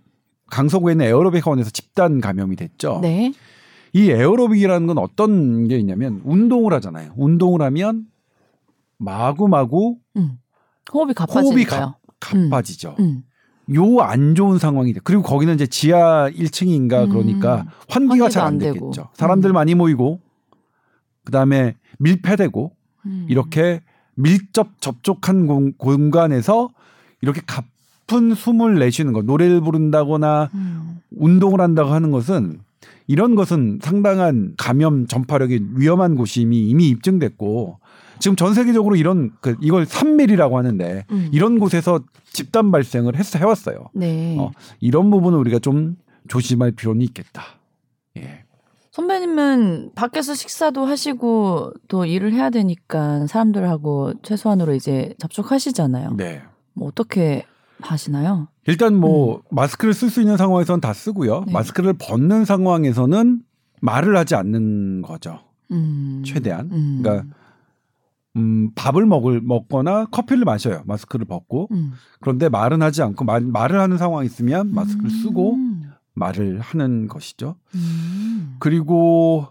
강서구에 0.47 0.93
있는 0.93 1.05
에어로빅 1.05 1.45
학원에서 1.45 1.69
집단 1.69 2.21
감염이 2.21 2.55
됐죠. 2.55 2.99
네. 3.01 3.33
이 3.93 4.09
에어로빅이라는 4.09 4.87
건 4.87 4.97
어떤 4.97 5.67
게 5.67 5.77
있냐면 5.77 6.21
운동을 6.23 6.73
하잖아요. 6.73 7.13
운동을 7.15 7.61
하면 7.61 8.05
마구마구 8.97 9.97
음. 10.17 10.39
호흡이 10.91 11.13
호흡이 11.13 11.13
가빠지니까요. 11.13 11.95
가, 12.19 12.33
가빠지죠. 12.49 12.95
음. 12.99 13.23
요 13.75 14.01
안 14.01 14.35
좋은 14.35 14.57
상황이 14.59 14.93
돼. 14.93 14.99
그리고 15.03 15.23
거기는 15.23 15.53
이제 15.53 15.65
지하 15.67 16.29
1층인가 16.29 17.05
음. 17.05 17.09
그러니까 17.09 17.65
환기가 17.89 18.29
잘안안 18.29 18.57
되겠죠. 18.59 19.09
사람들 19.13 19.51
음. 19.51 19.53
많이 19.53 19.75
모이고 19.75 20.19
그다음에 21.25 21.75
밀폐되고 21.99 22.71
음. 23.05 23.25
이렇게 23.29 23.81
밀접 24.15 24.81
접촉한 24.81 25.47
공, 25.47 25.73
공간에서 25.77 26.69
이렇게 27.21 27.41
가쁜 27.45 28.35
숨을 28.35 28.79
내쉬는 28.79 29.13
것, 29.13 29.25
노래를 29.25 29.61
부른다거나 29.61 30.49
음. 30.53 30.99
운동을 31.11 31.61
한다고 31.61 31.91
하는 31.91 32.11
것은 32.11 32.59
이런 33.07 33.35
것은 33.35 33.79
상당한 33.81 34.53
감염 34.57 35.07
전파력이 35.07 35.67
위험한 35.75 36.15
곳이 36.15 36.41
이미, 36.41 36.69
이미 36.69 36.89
입증됐고 36.89 37.79
지금 38.19 38.35
전 38.35 38.53
세계적으로 38.53 38.95
이런 38.95 39.31
그 39.41 39.55
이걸 39.61 39.85
산밀이라고 39.85 40.57
하는데 40.57 41.05
음. 41.11 41.29
이런 41.31 41.59
곳에서 41.59 42.01
집단 42.31 42.71
발생을 42.71 43.15
했, 43.15 43.35
해왔어요. 43.35 43.89
네. 43.93 44.37
어, 44.39 44.51
이런 44.79 45.09
부분은 45.09 45.37
우리가 45.39 45.59
좀 45.59 45.95
조심할 46.27 46.71
필요는 46.71 47.01
있겠다. 47.01 47.43
예. 48.17 48.43
선배님은 48.91 49.91
밖에서 49.95 50.35
식사도 50.35 50.85
하시고 50.85 51.73
또 51.87 52.05
일을 52.05 52.33
해야 52.33 52.49
되니까 52.51 53.25
사람들하고 53.25 54.13
최소한으로 54.21 54.75
이제 54.75 55.15
접촉하시잖아요. 55.17 56.13
네. 56.15 56.43
뭐 56.73 56.89
어떻게 56.89 57.45
하시나요? 57.81 58.47
일단 58.67 58.95
뭐 58.95 59.41
마스크를 59.49 59.93
쓸 59.93 60.09
수 60.09 60.21
있는 60.21 60.37
상황에서는 60.37 60.79
다 60.79 60.93
쓰고요. 60.93 61.39
음. 61.39 61.45
네. 61.47 61.53
마스크를 61.53 61.93
벗는 61.93 62.45
상황에서는 62.45 63.41
말을 63.81 64.15
하지 64.15 64.35
않는 64.35 65.01
거죠. 65.01 65.39
음. 65.71 66.21
최대한. 66.25 66.69
음. 66.71 66.99
그러니까 67.01 67.35
음, 68.35 68.71
밥을 68.75 69.05
먹을 69.05 69.41
먹거나 69.41 70.05
커피를 70.05 70.43
마셔요. 70.45 70.81
마스크를 70.85 71.25
벗고. 71.25 71.67
음. 71.71 71.93
그런데 72.19 72.49
말은 72.49 72.81
하지 72.81 73.03
않고 73.03 73.25
말, 73.25 73.41
말을 73.41 73.79
하는 73.79 73.97
상황이 73.97 74.25
있으면 74.25 74.73
마스크를 74.73 75.09
쓰고 75.09 75.53
음. 75.55 75.91
말을 76.13 76.59
하는 76.59 77.07
것이죠. 77.07 77.55
음. 77.75 78.55
그리고 78.59 79.47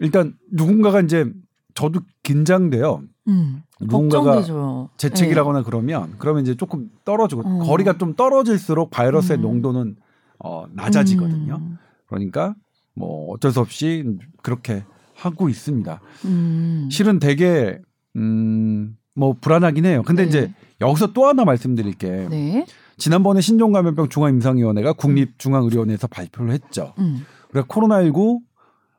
일단 0.00 0.36
누군가가 0.50 1.00
이제 1.00 1.32
저도 1.74 2.00
긴장돼요. 2.22 3.02
음. 3.28 3.62
누군가가 3.80 4.24
걱정되죠. 4.24 4.90
재채기라거나 4.96 5.62
그러면 5.62 6.14
그러면 6.18 6.42
이제 6.42 6.54
조금 6.56 6.90
떨어지고 7.04 7.42
네. 7.42 7.48
어. 7.48 7.58
거리가 7.64 7.98
좀 7.98 8.14
떨어질수록 8.14 8.90
바이러스의 8.90 9.38
음. 9.38 9.42
농도는 9.42 9.96
어, 10.38 10.66
네. 10.68 10.74
낮아지거든요. 10.74 11.56
음. 11.56 11.78
그러니까 12.06 12.54
뭐 12.94 13.32
어쩔 13.32 13.52
수 13.52 13.60
없이 13.60 14.18
그렇게 14.42 14.84
하고 15.18 15.48
있습니다. 15.48 16.00
음. 16.26 16.88
실은 16.90 17.18
되게 17.18 17.80
음뭐 18.16 19.36
불안하긴 19.40 19.84
해요. 19.84 20.02
근데 20.06 20.22
네. 20.22 20.28
이제 20.28 20.54
여기서 20.80 21.12
또 21.12 21.26
하나 21.26 21.44
말씀드릴 21.44 21.94
게. 21.94 22.28
네. 22.30 22.66
지난번에 22.96 23.40
신종감염병 23.40 24.08
중앙임상위원회가 24.08 24.92
국립중앙의료원에서 24.94 26.06
발표를 26.08 26.52
했죠. 26.52 26.94
음. 26.98 27.24
그러니까 27.50 27.74
코로나19 27.74 28.40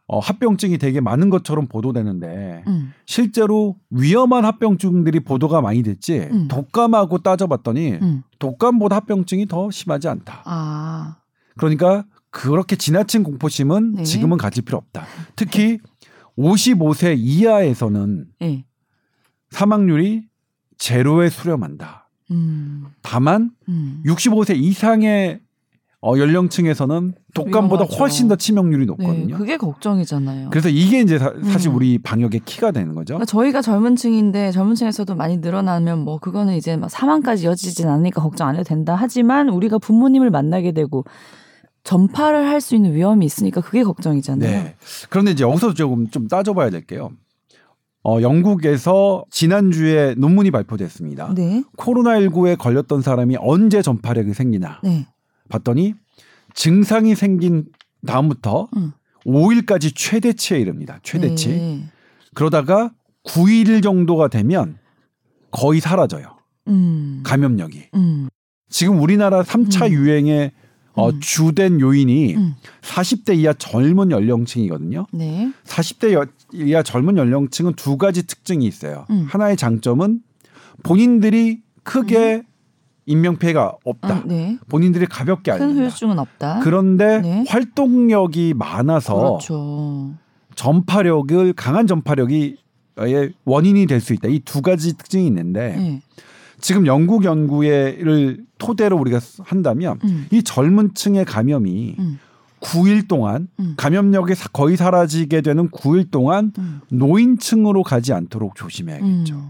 어, 0.08 0.18
합병증이 0.18 0.80
되게 0.80 1.02
많은 1.02 1.30
것처럼 1.30 1.68
보도되는데 1.68 2.64
음. 2.66 2.94
실제로 3.06 3.76
위험한 3.92 4.44
합병증들이 4.44 5.20
보도가 5.20 5.62
많이 5.62 5.84
됐지 5.84 6.28
음. 6.32 6.48
독감하고 6.48 7.20
따져봤더니 7.20 8.00
음. 8.02 8.24
독감보다 8.40 8.96
합병증이 8.96 9.46
더 9.48 9.70
심하지 9.70 10.08
않다. 10.08 10.42
아. 10.46 11.18
그러니까 11.58 12.06
그렇게 12.32 12.76
지나친 12.76 13.22
공포심은 13.24 13.94
네. 13.98 14.04
지금은 14.04 14.38
가질 14.38 14.64
필요 14.64 14.78
없다. 14.78 15.06
특히 15.36 15.78
55세 16.40 17.16
이하에서는 17.18 18.26
예. 18.42 18.66
사망률이 19.52 20.24
제로에 20.78 21.30
수렴한다. 21.30 22.10
음. 22.32 22.86
다만 23.02 23.52
음. 23.68 24.02
65세 24.06 24.56
이상의 24.56 25.42
어, 26.02 26.18
연령층에서는 26.18 27.14
독감보다 27.34 27.84
위험하죠. 27.84 27.98
훨씬 27.98 28.30
더 28.30 28.38
치명률이 28.38 28.86
네, 28.86 28.86
높거든요. 28.86 29.38
그게 29.38 29.58
걱정이잖아요. 29.58 30.50
그래서 30.50 30.70
이게 30.70 31.02
이제 31.02 31.20
사, 31.20 31.34
실 31.58 31.72
음. 31.72 31.76
우리 31.76 31.98
방역의 31.98 32.42
키가 32.46 32.72
되는 32.72 32.96
거죠. 32.96 33.16
그러니까 33.16 33.26
저희가 33.26 33.62
젊은 33.62 33.98
층인데 33.98 34.52
젊은 34.52 34.76
층에서도 34.76 35.14
많이 35.16 35.40
늘어나면 35.40 36.00
뭐 36.00 36.18
그거는 36.18 36.56
이제 36.56 36.78
막 36.78 36.90
사망까지 36.90 37.44
이어지진 37.44 37.90
않으니까 37.90 38.22
걱정 38.22 38.48
안 38.48 38.56
해도 38.56 38.64
된다. 38.64 38.96
하지만 38.98 39.50
우리가 39.50 39.78
부모님을 39.78 40.30
만나게 40.30 40.72
되고 40.72 41.04
전파를 41.84 42.48
할 42.48 42.62
수 42.62 42.76
있는 42.76 42.94
위험이 42.94 43.26
있으니까 43.26 43.62
그게 43.62 43.84
걱정이잖아요. 43.84 44.50
네. 44.64 44.76
그런데 45.10 45.32
이제 45.32 45.44
여기서 45.44 45.74
조금 45.74 46.10
좀 46.10 46.28
따져봐야 46.28 46.70
될 46.70 46.86
게요. 46.86 47.12
어, 48.04 48.22
영국에서 48.22 49.24
지난주에 49.30 50.16
논문이 50.18 50.52
발표됐습니다. 50.52 51.34
네. 51.36 51.64
코로나19에 51.78 52.58
걸렸던 52.58 53.02
사람이 53.02 53.38
언제 53.40 53.82
전파력이 53.82 54.34
생기나 54.34 54.80
네. 54.84 55.08
봤더니 55.50 55.96
증상이 56.54 57.16
생긴 57.16 57.66
다음부터 58.06 58.70
음. 58.78 58.94
5일까지 59.26 59.94
최대치에 59.96 60.60
이릅니다. 60.60 61.00
최대치. 61.04 61.50
네. 61.50 61.84
그러다가 62.34 62.92
9일 63.26 63.84
정도가 63.84 64.28
되면 64.30 64.78
거의 65.52 65.80
사라져요. 65.82 66.38
음. 66.68 67.22
감염력이. 67.26 67.90
음. 67.96 68.30
지금 68.70 69.02
우리나라 69.02 69.44
3차 69.44 69.88
음. 69.88 69.92
유행의 69.92 70.52
어, 71.00 71.10
음. 71.10 71.20
주된 71.20 71.80
요인이 71.80 72.36
음. 72.36 72.56
40대 72.82 73.38
이하 73.38 73.54
젊은 73.54 74.12
연령층이거든요. 74.12 75.08
네. 75.14 75.52
40대 75.66 76.14
여- 76.14 76.26
이하 76.54 76.84
젊은 76.84 77.18
연령층은 77.18 77.74
두 77.74 77.98
가지 77.98 78.26
특징이 78.28 78.66
있어요. 78.66 79.06
음. 79.10 79.26
하나의 79.30 79.56
장점은 79.58 80.22
본인들이 80.84 81.62
크게 81.84 82.44
인명 83.06 83.38
피해가 83.38 83.76
없다. 83.84 84.08
아, 84.10 84.24
네. 84.26 84.58
본인들이 84.70 85.06
가볍게 85.08 85.52
큰 85.52 85.62
앓는다. 85.62 85.82
후유증은 85.82 86.20
없다. 86.20 86.60
그런데 86.64 87.22
네. 87.22 87.44
활동력이 87.48 88.54
많아서 88.56 89.16
그렇죠. 89.16 90.14
전파력을 90.56 91.54
강한 91.54 91.88
전파력이 91.88 92.58
의 92.98 93.32
원인이 93.46 93.86
될 93.86 94.02
수 94.02 94.14
있다. 94.14 94.28
이 94.28 94.40
두 94.44 94.62
가지 94.62 94.96
특징이 94.98 95.26
있는데 95.28 95.76
네. 95.76 96.02
지금 96.62 96.86
영국 96.86 97.24
연구를 97.24 98.44
토대로 98.58 98.98
우리가 98.98 99.20
한다면 99.44 100.00
음. 100.04 100.28
이 100.32 100.44
젊은 100.44 100.94
층의 100.94 101.26
감염이 101.26 101.96
음. 102.00 102.20
9일 102.62 103.08
동안 103.08 103.48
음. 103.60 103.74
감염력이 103.78 104.36
사- 104.36 104.50
거의 104.50 104.76
사라지게 104.76 105.42
되는 105.42 105.70
9일 105.70 106.12
동안 106.12 106.52
음. 106.58 106.82
노인층으로 106.90 107.84
가지 107.84 108.12
않도록 108.14 108.56
조심해야겠죠. 108.56 109.36
음. 109.36 109.50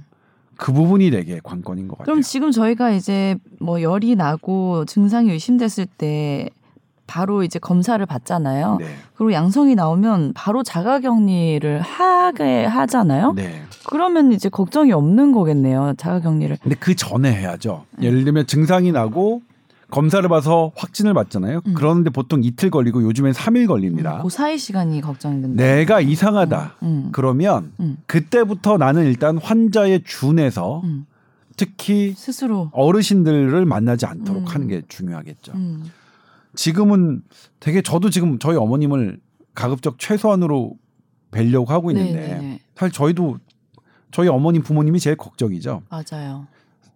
그 0.57 0.73
부분이 0.73 1.09
되게 1.09 1.39
관건인 1.41 1.87
것 1.87 1.97
같아요. 1.97 2.05
그럼 2.13 2.21
지금 2.21 2.51
저희가 2.51 2.91
이제 2.91 3.37
뭐 3.59 3.81
열이 3.81 4.15
나고 4.15 4.83
증상이 4.85 5.31
의심됐을 5.31 5.87
때 5.97 6.49
바로 7.09 7.43
이제 7.43 7.57
검사를 7.57 8.03
받잖아요. 8.05 8.77
네. 8.79 8.85
그리고 9.15 9.33
양성이 9.33 9.73
나오면 9.73 10.33
바로 10.35 10.61
자가격리를 10.61 11.81
하게 11.81 12.65
하잖아요. 12.65 13.33
네. 13.35 13.63
그러면 13.87 14.31
이제 14.31 14.47
걱정이 14.47 14.91
없는 14.91 15.31
거겠네요. 15.31 15.95
자가격리를. 15.97 16.57
근데 16.61 16.75
그 16.79 16.95
전에 16.95 17.33
해야죠. 17.33 17.85
음. 17.97 18.03
예를 18.03 18.23
들면 18.25 18.45
증상이 18.45 18.91
나고 18.91 19.41
검사를 19.89 20.27
봐서 20.29 20.71
확진을 20.75 21.15
받잖아요. 21.15 21.61
음. 21.65 21.73
그런데 21.73 22.11
보통 22.11 22.43
이틀 22.43 22.69
걸리고 22.69 23.01
요즘엔 23.01 23.33
3일 23.33 23.67
걸립니다. 23.67 24.21
그 24.21 24.29
사이 24.29 24.59
시간이 24.59 25.01
걱정이 25.01 25.41
된다. 25.41 25.63
내가 25.63 26.01
이상하다. 26.01 26.75
음. 26.83 27.09
그러면 27.11 27.71
음. 27.79 27.97
그때부터 28.05 28.77
나는 28.77 29.05
일단 29.05 29.39
환자의 29.39 30.03
준에서 30.05 30.81
음. 30.83 31.07
특히 31.57 32.13
스스로. 32.15 32.69
어르신들을 32.71 33.65
만나지 33.65 34.05
않도록 34.05 34.43
음. 34.43 34.47
하는 34.47 34.67
게 34.67 34.83
중요하겠죠. 34.87 35.53
음. 36.59 36.61
지금은 36.61 37.21
되게 37.59 37.81
저도 37.81 38.09
지금 38.09 38.37
저희 38.39 38.57
어머님을 38.57 39.19
가급적 39.55 39.97
최소한으로 39.97 40.75
뵈려고 41.31 41.71
하고 41.71 41.91
있는데 41.91 42.19
네네네. 42.19 42.59
사실 42.75 42.91
저희도 42.91 43.37
저희 44.11 44.27
어머님 44.27 44.61
부모님이 44.61 44.99
제일 44.99 45.15
걱정이죠. 45.15 45.83
맞아요. 45.89 46.47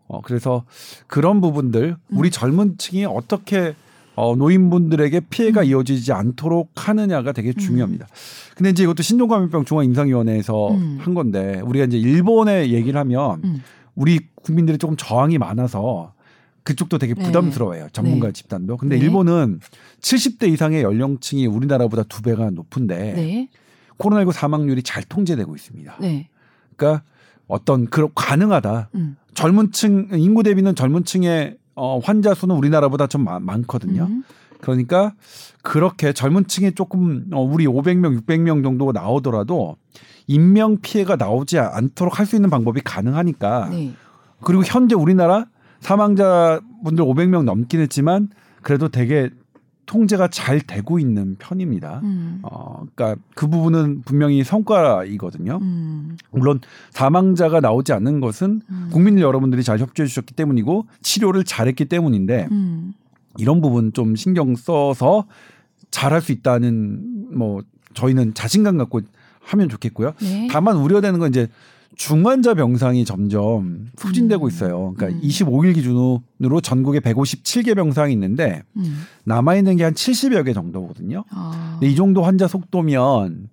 어, 0.08 0.22
그래서 0.22 0.66
그런 1.08 1.40
부분들 1.40 1.96
음. 2.08 2.18
우리 2.18 2.30
젊은 2.30 2.78
층이 2.78 3.06
어떻게 3.06 3.76
어, 4.16 4.36
노인분들에게 4.36 5.22
피해가 5.30 5.62
음. 5.62 5.66
이어지지 5.66 6.12
않도록 6.12 6.72
하느냐가 6.76 7.32
되게 7.32 7.54
중요합니다. 7.54 8.08
근데 8.56 8.70
이제 8.70 8.84
이것도 8.84 9.02
신종감염병 9.02 9.66
중앙임상위원회에서 9.66 10.72
음. 10.72 10.98
한 11.00 11.14
건데 11.14 11.62
우리가 11.62 11.86
이제 11.86 11.98
일본의 11.98 12.74
얘기를 12.74 13.00
하면 13.00 13.42
음. 13.44 13.64
우리 13.96 14.20
국민들이 14.36 14.78
조금 14.78 14.98
저항이 14.98 15.38
많아서 15.38 16.13
그쪽도 16.64 16.98
되게 16.98 17.14
네. 17.14 17.24
부담스러워해요. 17.24 17.88
전문가 17.92 18.28
네. 18.28 18.34
집단도. 18.34 18.78
근데 18.78 18.98
네. 18.98 19.04
일본은 19.04 19.60
70대 20.02 20.48
이상의 20.52 20.84
연령층이 20.84 21.46
우리나라보다 21.48 22.04
두 22.04 22.22
배가 22.22 22.50
높은데 22.50 23.14
네. 23.14 23.50
코로나19 23.98 24.32
사망률이 24.32 24.84
잘 24.84 25.04
통제되고 25.04 25.56
있습니다. 25.56 25.98
네. 26.02 26.30
그러니까 26.76 27.04
어떤 27.48 27.86
그런 27.88 28.10
가능하다. 28.16 28.90
음. 28.96 29.18
젊은 29.34 29.72
층 29.72 30.08
인구 30.14 30.44
대비는 30.44 30.76
젊은 30.76 31.04
층의 31.04 31.58
어, 31.76 32.00
환자 32.00 32.34
수는 32.34 32.56
우리나라보다 32.56 33.08
좀 33.08 33.24
많, 33.24 33.44
많거든요. 33.44 34.04
음. 34.10 34.24
그러니까 34.62 35.14
그렇게 35.62 36.14
젊은 36.14 36.48
층에 36.48 36.72
조금 36.72 37.26
어, 37.34 37.42
우리 37.42 37.66
500명, 37.66 38.22
600명 38.22 38.64
정도 38.64 38.92
나오더라도 38.92 39.76
인명 40.28 40.78
피해가 40.82 41.18
나오지 41.18 41.60
않도록 41.60 42.18
할 42.20 42.26
수 42.26 42.36
있는 42.38 42.50
방법이 42.50 42.80
가능하니까 42.82 43.70
네. 43.70 43.94
그리고 44.42 44.64
현재 44.64 44.96
우리나라 44.96 45.48
사망자분들 45.84 47.04
500명 47.04 47.44
넘긴 47.44 47.82
했지만 47.82 48.30
그래도 48.62 48.90
되게 48.90 49.30
통제가 49.86 50.30
잘 50.30 50.62
되고 50.62 50.98
있는 50.98 51.36
편입니다. 51.38 52.00
음. 52.04 52.40
어, 52.44 52.86
그러니까 52.96 53.22
그 53.36 53.48
부분은 53.48 54.04
분명히 54.04 54.44
성과이거든요. 54.44 55.60
음. 55.62 56.18
물론 56.32 56.62
사망자가 56.92 57.60
나오지 57.60 57.92
않는 57.92 58.22
것은 58.22 58.62
음. 58.70 58.90
국민 58.92 59.20
여러분들이 59.20 59.62
잘 59.62 59.80
협조해 59.80 60.08
주셨기 60.08 60.34
때문이고 60.36 60.88
치료를 61.02 61.44
잘했기 61.44 61.86
때문인데 61.86 62.48
음. 62.52 62.94
이런 63.38 63.62
부분 63.62 63.92
좀 63.92 64.16
신경 64.16 64.56
써서 64.56 65.26
잘할 65.92 66.22
수 66.22 66.32
있다는 66.32 67.36
뭐 67.36 67.62
저희는 67.94 68.34
자신감 68.34 68.78
갖고 68.78 69.02
하면 69.42 69.68
좋겠고요. 69.68 70.14
네. 70.22 70.48
다만 70.50 70.78
우려되는 70.78 71.20
건 71.20 71.30
이제 71.30 71.50
중환자 71.96 72.54
병상이 72.56 73.06
점점 73.06 73.90
소진되고 73.98 74.46
음. 74.46 74.50
있어요. 74.50 74.94
그러니까 74.98 75.20
음. 75.20 75.28
25일 75.28 75.74
기준으로 75.76 76.62
전국에 76.62 77.00
157개 77.00 77.76
병상이 77.76 78.12
있는데 78.14 78.64
음. 78.78 79.04
남아 79.26 79.56
있는 79.56 79.78
게 79.78 79.84
한 79.84 79.94
70여 79.94 80.46
개 80.46 80.54
정도거든요. 80.54 81.24
아. 81.30 81.78
근데 81.80 81.92
이 81.92 81.96
정도 81.96 82.24
환자 82.24 82.48
속도면 82.48 83.50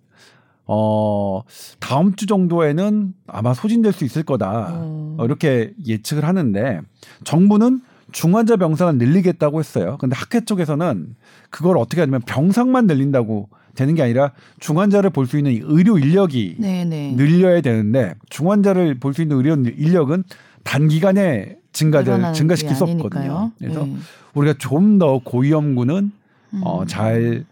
어 0.66 1.42
다음 1.80 2.14
주 2.14 2.26
정도에는 2.26 3.12
아마 3.26 3.54
소진될 3.54 3.92
수 3.92 4.04
있을 4.04 4.22
거다. 4.22 4.68
어. 4.74 5.16
어, 5.18 5.24
이렇게 5.24 5.72
예측을 5.84 6.24
하는데 6.24 6.80
정부는 7.24 7.80
중환자 8.12 8.56
병상을 8.56 8.96
늘리겠다고 8.98 9.58
했어요. 9.58 9.96
근데 10.00 10.16
학회 10.16 10.44
쪽에서는 10.44 11.16
그걸 11.50 11.76
어떻게 11.78 12.00
하냐면 12.00 12.20
병상만 12.22 12.86
늘린다고 12.86 13.48
되는 13.74 13.94
게 13.94 14.02
아니라 14.02 14.32
중환자를 14.60 15.10
볼 15.10 15.26
수 15.26 15.36
있는 15.38 15.52
이 15.52 15.60
의료 15.62 15.98
인력이 15.98 16.56
네네. 16.58 17.14
늘려야 17.16 17.60
되는데 17.60 18.14
중환자를 18.28 18.96
볼 18.98 19.14
수 19.14 19.22
있는 19.22 19.36
의료 19.36 19.54
인력은 19.54 20.24
단기간에 20.64 21.56
증가될 21.72 22.32
증가시킬 22.34 22.70
게수 22.70 22.84
없거든요. 22.84 23.52
그래서 23.58 23.84
네. 23.84 23.96
우리가 24.34 24.54
좀 24.58 24.98
더 24.98 25.20
고위험군은 25.24 26.12
음. 26.52 26.60
어, 26.64 26.84
잘 26.86 27.44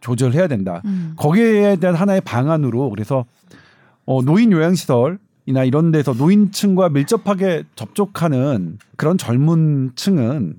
조절해야 0.00 0.48
된다. 0.48 0.82
음. 0.84 1.12
거기에 1.16 1.76
대한 1.76 1.94
하나의 1.94 2.20
방안으로 2.22 2.90
그래서 2.90 3.24
어, 4.06 4.22
노인 4.22 4.52
요양시설 4.52 5.18
이나 5.46 5.62
이런 5.64 5.90
데서 5.92 6.12
노인층과 6.12 6.88
밀접하게 6.88 7.64
접촉하는 7.76 8.78
그런 8.96 9.16
젊은 9.18 9.92
층은 9.94 10.56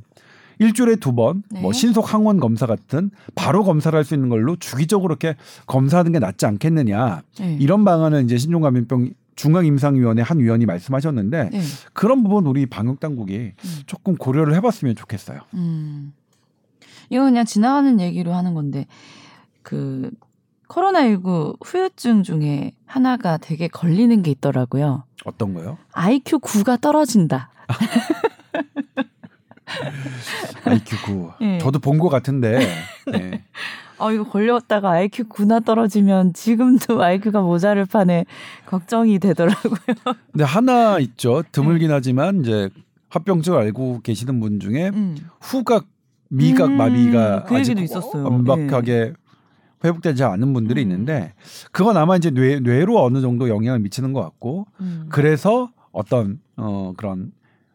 일주일에 0.60 0.96
두 0.96 1.13
번, 1.13 1.43
네. 1.50 1.62
뭐 1.62 1.72
신속 1.74 2.13
항원 2.13 2.39
검사 2.39 2.65
같은 2.65 3.12
바로 3.36 3.63
검사를 3.63 3.96
할 3.96 4.04
수 4.04 4.13
있는 4.13 4.30
걸로 4.30 4.56
주기적으로 4.56 5.12
이렇게 5.13 5.36
검사하는 5.65 6.12
게 6.12 6.20
낫지 6.20 6.46
않겠느냐. 6.46 7.22
네. 7.39 7.58
이런 7.60 7.84
방안을 7.86 8.24
이제 8.24 8.38
신종감염병 8.38 9.12
중앙임상위원회 9.36 10.22
한 10.24 10.39
위원이 10.39 10.65
말씀하셨는데 10.65 11.50
네. 11.52 11.62
그런 11.93 12.24
부분 12.24 12.48
우리 12.48 12.65
방역 12.65 13.00
당국이 13.00 13.54
음. 13.56 13.80
조금 13.86 14.15
고려를 14.15 14.56
해봤으면 14.56 14.96
좋겠어요. 14.96 15.41
음. 15.54 16.13
이거 17.10 17.24
그냥 17.24 17.46
지나가는 17.46 18.00
얘기로 18.00 18.34
하는 18.34 18.54
건데 18.54 18.88
그 19.62 20.10
코로나19 20.70 21.58
후유증 21.63 22.24
중에 22.24 22.72
하나가 22.86 23.38
되게 23.38 23.67
걸리는 23.67 24.22
게 24.22 24.32
있더라고요. 24.32 25.04
어떤 25.26 25.54
거요? 25.54 25.78
IQ 25.93 26.39
9가 26.39 26.80
떨어진다. 26.82 27.52
IQ 30.65 30.97
9. 31.06 31.32
예. 31.41 31.58
저도 31.60 31.80
본 31.80 31.97
것 31.99 32.10
같은데. 32.10 32.60
네. 33.12 33.43
아 33.99 34.12
이거 34.12 34.23
걸렸다가 34.23 34.91
IQ 34.91 35.25
9나 35.30 35.65
떨어지면 35.65 36.34
지금도 36.34 37.01
IQ가 37.03 37.41
모자를 37.41 37.86
판에 37.86 38.25
걱정이 38.67 39.17
되더라고요. 39.19 39.80
근데 40.32 40.43
하나 40.43 40.99
있죠. 40.99 41.43
드물긴 41.51 41.91
하지만 41.91 42.41
이제 42.41 42.69
합병증을 43.10 43.58
알고 43.58 44.01
계시는 44.01 44.39
분 44.39 44.60
중에 44.60 44.89
음. 44.89 45.17
후각 45.41 45.86
미각 46.30 46.67
음, 46.69 46.77
마비가 46.77 47.43
그 47.45 47.56
아직 47.58 47.80
있었어요. 47.80 48.23
완벽하게 48.23 49.13
회복되지 49.84 50.23
않은 50.23 50.53
분들이 50.53 50.82
음. 50.82 50.91
있는데 50.91 51.34
그건 51.71 51.97
아마 51.97 52.17
이제 52.17 52.30
뇌, 52.30 52.60
뇌로 52.60 53.03
어느 53.03 53.21
정도 53.21 53.47
영향을 53.49 53.80
미치는 53.80 54.13
것 54.13 54.21
같고 54.21 54.67
음. 54.82 55.06
그래서 55.10 55.71
어떤 55.91 56.39
어 56.58 56.93
그런 56.97 57.32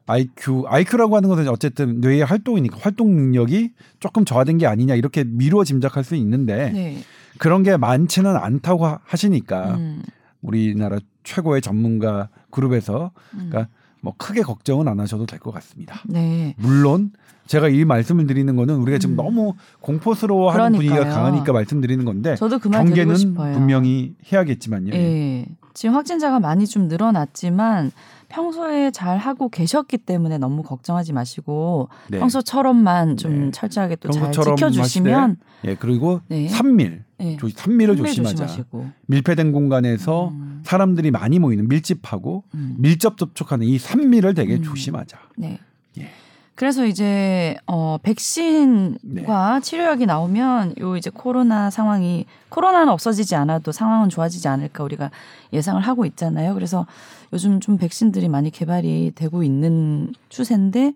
IQ 0.06 0.64
IQ라고 0.66 1.16
하는 1.16 1.28
것은 1.28 1.48
어쨌든 1.48 2.00
뇌의 2.00 2.24
활동이니까 2.24 2.76
활동 2.80 3.14
능력이 3.14 3.72
조금 4.00 4.24
저하된 4.24 4.58
게 4.58 4.66
아니냐 4.66 4.94
이렇게 4.94 5.24
미루어 5.24 5.64
짐작할 5.64 6.02
수 6.04 6.14
있는데 6.16 6.70
네. 6.72 6.98
그런 7.38 7.62
게 7.62 7.76
많지는 7.76 8.36
않다고 8.36 8.86
하- 8.86 8.98
하시니까 9.04 9.74
음. 9.76 10.02
우리나라 10.42 10.98
최고의 11.24 11.62
전문가 11.62 12.28
그룹에서 12.50 13.12
음. 13.34 13.46
그러니까 13.50 13.68
뭐 14.00 14.14
크게 14.18 14.42
걱정은 14.42 14.88
안 14.88 14.98
하셔도 14.98 15.26
될 15.26 15.38
것 15.38 15.52
같습니다. 15.52 16.00
네. 16.06 16.54
물론 16.58 17.12
제가 17.46 17.68
이 17.68 17.84
말씀을 17.84 18.26
드리는 18.26 18.54
거는 18.56 18.76
우리가 18.76 18.98
지금 18.98 19.14
음. 19.14 19.16
너무 19.16 19.54
공포스러워하는 19.80 20.72
분위기가 20.72 20.96
그러니까요. 20.96 21.14
강하니까 21.24 21.52
말씀드리는 21.52 22.04
건데 22.04 22.34
저도 22.36 22.58
그 22.58 22.68
경계는. 22.70 23.34
분명히 23.34 24.14
해야겠지만요. 24.32 24.92
예. 24.94 25.46
지금 25.74 25.94
확진자가 25.94 26.38
많이 26.40 26.66
좀 26.66 26.88
늘어났지만 26.88 27.92
평소에 28.32 28.90
잘 28.90 29.18
하고 29.18 29.48
계셨기 29.50 29.98
때문에 29.98 30.38
너무 30.38 30.62
걱정하지 30.62 31.12
마시고 31.12 31.88
네. 32.08 32.18
평소처럼만 32.18 33.18
좀 33.18 33.46
네. 33.46 33.50
철저하게 33.50 33.96
또 33.96 34.10
잘 34.10 34.32
지켜주시면 34.32 35.36
예 35.66 35.74
그리고 35.74 36.20
네. 36.28 36.46
3밀 36.48 37.02
예. 37.20 37.36
조, 37.36 37.46
3밀을 37.46 37.94
선배 37.96 38.08
조심하자. 38.08 38.46
조심하시고. 38.46 38.86
밀폐된 39.06 39.52
공간에서 39.52 40.28
음. 40.30 40.62
사람들이 40.64 41.10
많이 41.10 41.38
모이는 41.38 41.68
밀집하고 41.68 42.44
음. 42.54 42.76
밀접 42.78 43.18
접촉하는 43.18 43.66
이 43.66 43.76
3밀을 43.78 44.34
되게 44.34 44.56
음. 44.56 44.62
조심하자. 44.62 45.18
네. 45.36 45.60
예. 45.98 46.08
그래서 46.54 46.86
이제 46.86 47.56
어 47.66 47.98
백신과 48.02 49.60
치료약이 49.60 50.06
나오면 50.06 50.74
요 50.80 50.96
이제 50.96 51.10
코로나 51.12 51.70
상황이 51.70 52.26
코로나는 52.48 52.88
없어지지 52.92 53.34
않아도 53.36 53.72
상황은 53.72 54.08
좋아지지 54.08 54.48
않을까 54.48 54.82
우리가 54.84 55.10
예상을 55.52 55.80
하고 55.82 56.04
있잖아요. 56.06 56.54
그래서 56.54 56.86
요즘 57.32 57.60
좀 57.60 57.78
백신들이 57.78 58.28
많이 58.28 58.50
개발이 58.50 59.12
되고 59.14 59.42
있는 59.42 60.12
추세인데 60.28 60.94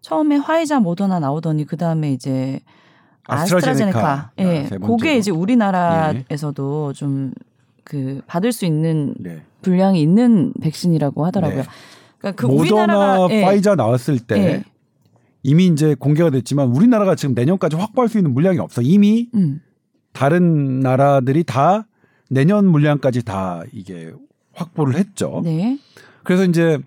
처음에 0.00 0.36
화이자 0.36 0.80
모더나 0.80 1.20
나오더니 1.20 1.64
그 1.64 1.76
다음에 1.76 2.12
이제 2.12 2.60
아스트라제네카. 3.26 4.08
아, 4.08 4.30
예, 4.38 4.64
세 4.64 4.78
번째로. 4.78 4.96
그게 4.96 5.16
이제 5.16 5.30
우리나라에서도 5.30 6.92
좀그 6.92 8.22
받을 8.26 8.52
수 8.52 8.66
있는 8.66 9.14
네. 9.18 9.42
분량이 9.62 10.00
있는 10.00 10.52
백신이라고 10.60 11.24
하더라고요. 11.26 11.62
네. 11.62 11.68
그러니까 12.18 12.40
그 12.40 12.46
모더나 12.46 12.82
우리나라가 12.82 13.34
예, 13.34 13.42
파이자 13.42 13.74
나왔을 13.74 14.18
때 14.18 14.36
예. 14.36 14.64
이미 15.42 15.66
이제 15.66 15.94
공개가 15.94 16.30
됐지만 16.30 16.68
우리나라가 16.68 17.14
지금 17.14 17.34
내년까지 17.34 17.76
확보할 17.76 18.08
수 18.08 18.18
있는 18.18 18.32
물량이 18.32 18.58
없어. 18.58 18.82
이미 18.82 19.28
음, 19.34 19.60
다른 20.12 20.80
나라들이 20.80 21.44
다 21.44 21.86
내년 22.30 22.66
물량까지 22.66 23.24
다 23.24 23.62
이게 23.72 24.12
확보를 24.54 24.96
했죠. 24.96 25.40
네. 25.44 25.78
그래서 26.22 26.44
이제 26.44 26.78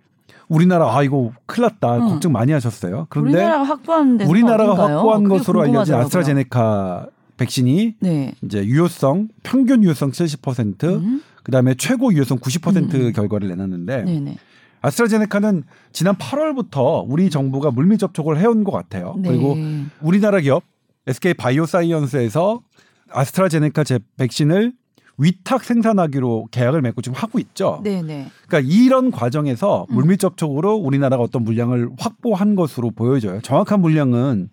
우리나라 0.49 0.95
아 0.95 1.03
이거 1.03 1.31
큰일 1.45 1.63
났다 1.63 1.95
응. 1.97 2.07
걱정 2.09 2.31
많이 2.31 2.51
하셨어요. 2.51 3.07
그런데 3.09 3.31
우리나라가 3.33 3.63
확보한 3.63 4.21
우리나라가? 4.21 4.95
확보한 4.95 5.23
것으로 5.27 5.61
알려진. 5.61 5.95
아스트라제네카 5.95 7.07
백신이 7.37 7.95
네. 7.99 8.33
이제 8.43 8.65
유효성 8.65 9.29
평균 9.43 9.83
유효성 9.83 10.11
70% 10.11 10.83
음. 10.85 11.21
그다음에 11.43 11.75
최고 11.75 12.13
유효성 12.13 12.39
90% 12.39 12.93
음. 12.95 13.11
결과를 13.13 13.49
내놨는데 13.49 14.03
네네. 14.03 14.37
아스트라제네카는 14.81 15.63
지난 15.91 16.15
8월부터 16.15 17.05
우리 17.07 17.29
정부가 17.29 17.71
물밑 17.71 17.99
접촉을 17.99 18.39
해온 18.39 18.63
것 18.63 18.71
같아요. 18.71 19.15
네. 19.19 19.29
그리고 19.29 19.57
우리나라 20.01 20.39
기업 20.39 20.63
SK 21.07 21.33
바이오사이언스에서 21.35 22.61
아스트라제네카 23.09 23.83
제 23.83 23.99
백신을 24.17 24.73
위탁 25.17 25.63
생산하기로 25.63 26.49
계약을 26.51 26.81
맺고 26.81 27.01
지금 27.01 27.15
하고 27.15 27.39
있죠. 27.39 27.81
네네. 27.83 28.29
그러니까 28.47 28.71
이런 28.71 29.11
과정에서 29.11 29.87
음. 29.89 29.95
물밑 29.95 30.19
접촉으로 30.19 30.75
우리나라가 30.75 31.23
어떤 31.23 31.43
물량을 31.43 31.89
확보한 31.97 32.55
것으로 32.55 32.91
보여져요. 32.91 33.41
정확한 33.41 33.81
물량은 33.81 34.49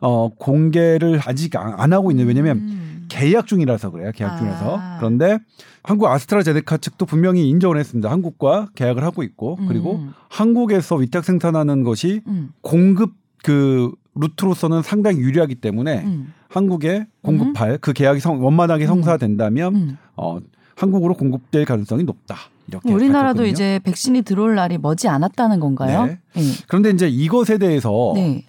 어 0.00 0.28
공개를 0.30 1.20
아직 1.24 1.54
안, 1.56 1.74
안 1.78 1.92
하고 1.92 2.10
있는 2.10 2.26
왜냐면 2.26 2.58
음. 2.58 3.06
계약 3.08 3.46
중이라서 3.46 3.90
그래요. 3.90 4.10
계약 4.14 4.32
아. 4.32 4.36
중이라서. 4.38 4.80
그런데 4.98 5.38
한국 5.84 6.06
아스트라제네카 6.08 6.78
측도 6.78 7.06
분명히 7.06 7.48
인정을 7.48 7.76
했습니다. 7.76 8.10
한국과 8.10 8.68
계약을 8.74 9.04
하고 9.04 9.22
있고 9.22 9.56
그리고 9.68 9.96
음. 9.96 10.12
한국에서 10.28 10.96
위탁 10.96 11.24
생산하는 11.24 11.84
것이 11.84 12.22
음. 12.26 12.50
공급 12.60 13.12
그 13.44 13.92
루트로서는 14.14 14.82
상당히 14.82 15.18
유리하기 15.18 15.56
때문에 15.56 16.04
음. 16.04 16.32
한국에 16.52 17.06
공급할 17.22 17.78
그 17.78 17.92
계약이 17.92 18.20
성, 18.20 18.44
원만하게 18.44 18.86
성사된다면 18.86 19.74
음. 19.74 19.98
어 20.16 20.38
한국으로 20.76 21.14
공급될 21.14 21.64
가능성이 21.64 22.04
높다. 22.04 22.36
이렇게 22.68 22.92
우리나라도 22.92 23.38
밝혔거든요. 23.38 23.50
이제 23.52 23.80
백신이 23.84 24.22
들어올 24.22 24.54
날이 24.54 24.78
머지 24.78 25.08
않았다는 25.08 25.60
건가요? 25.60 26.06
네. 26.06 26.18
네. 26.34 26.42
그런데 26.68 26.90
이제 26.90 27.08
이것에 27.08 27.58
대해서 27.58 28.12
네. 28.14 28.44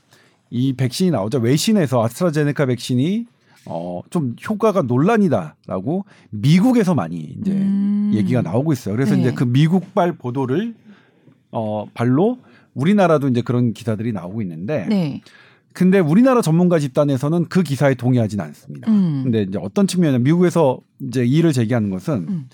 이 0.49 0.73
백신이 0.73 1.11
나오자 1.11 1.39
외신에서 1.39 2.03
아스트라제네카 2.03 2.65
백신이 2.67 3.25
어 3.65 4.01
좀 4.09 4.35
효과가 4.47 4.83
논란이다라고 4.83 6.05
미국에서 6.29 6.93
많이 6.93 7.17
이제 7.17 7.51
음. 7.51 8.11
얘기가 8.13 8.41
나오고 8.41 8.73
있어요. 8.73 8.95
그래서 8.95 9.15
네. 9.15 9.21
이제 9.21 9.31
그 9.31 9.43
미국발 9.45 10.13
보도를 10.13 10.75
어 11.51 11.85
발로 11.93 12.37
우리나라도 12.73 13.27
이제 13.29 13.41
그런 13.41 13.73
기사들이 13.73 14.11
나오고 14.11 14.41
있는데 14.41 14.85
네. 14.89 15.21
근데 15.73 15.99
우리나라 15.99 16.41
전문가 16.41 16.79
집단에서는 16.79 17.45
그 17.49 17.63
기사에 17.63 17.95
동의하지는 17.95 18.43
않습니다. 18.45 18.91
음. 18.91 19.21
근데 19.23 19.41
이제 19.43 19.57
어떤 19.61 19.87
측면이냐 19.87 20.19
미국에서 20.19 20.79
이제 21.01 21.25
이의를 21.25 21.51
제기하는 21.53 21.89
것은 21.89 22.13
음. 22.29 22.49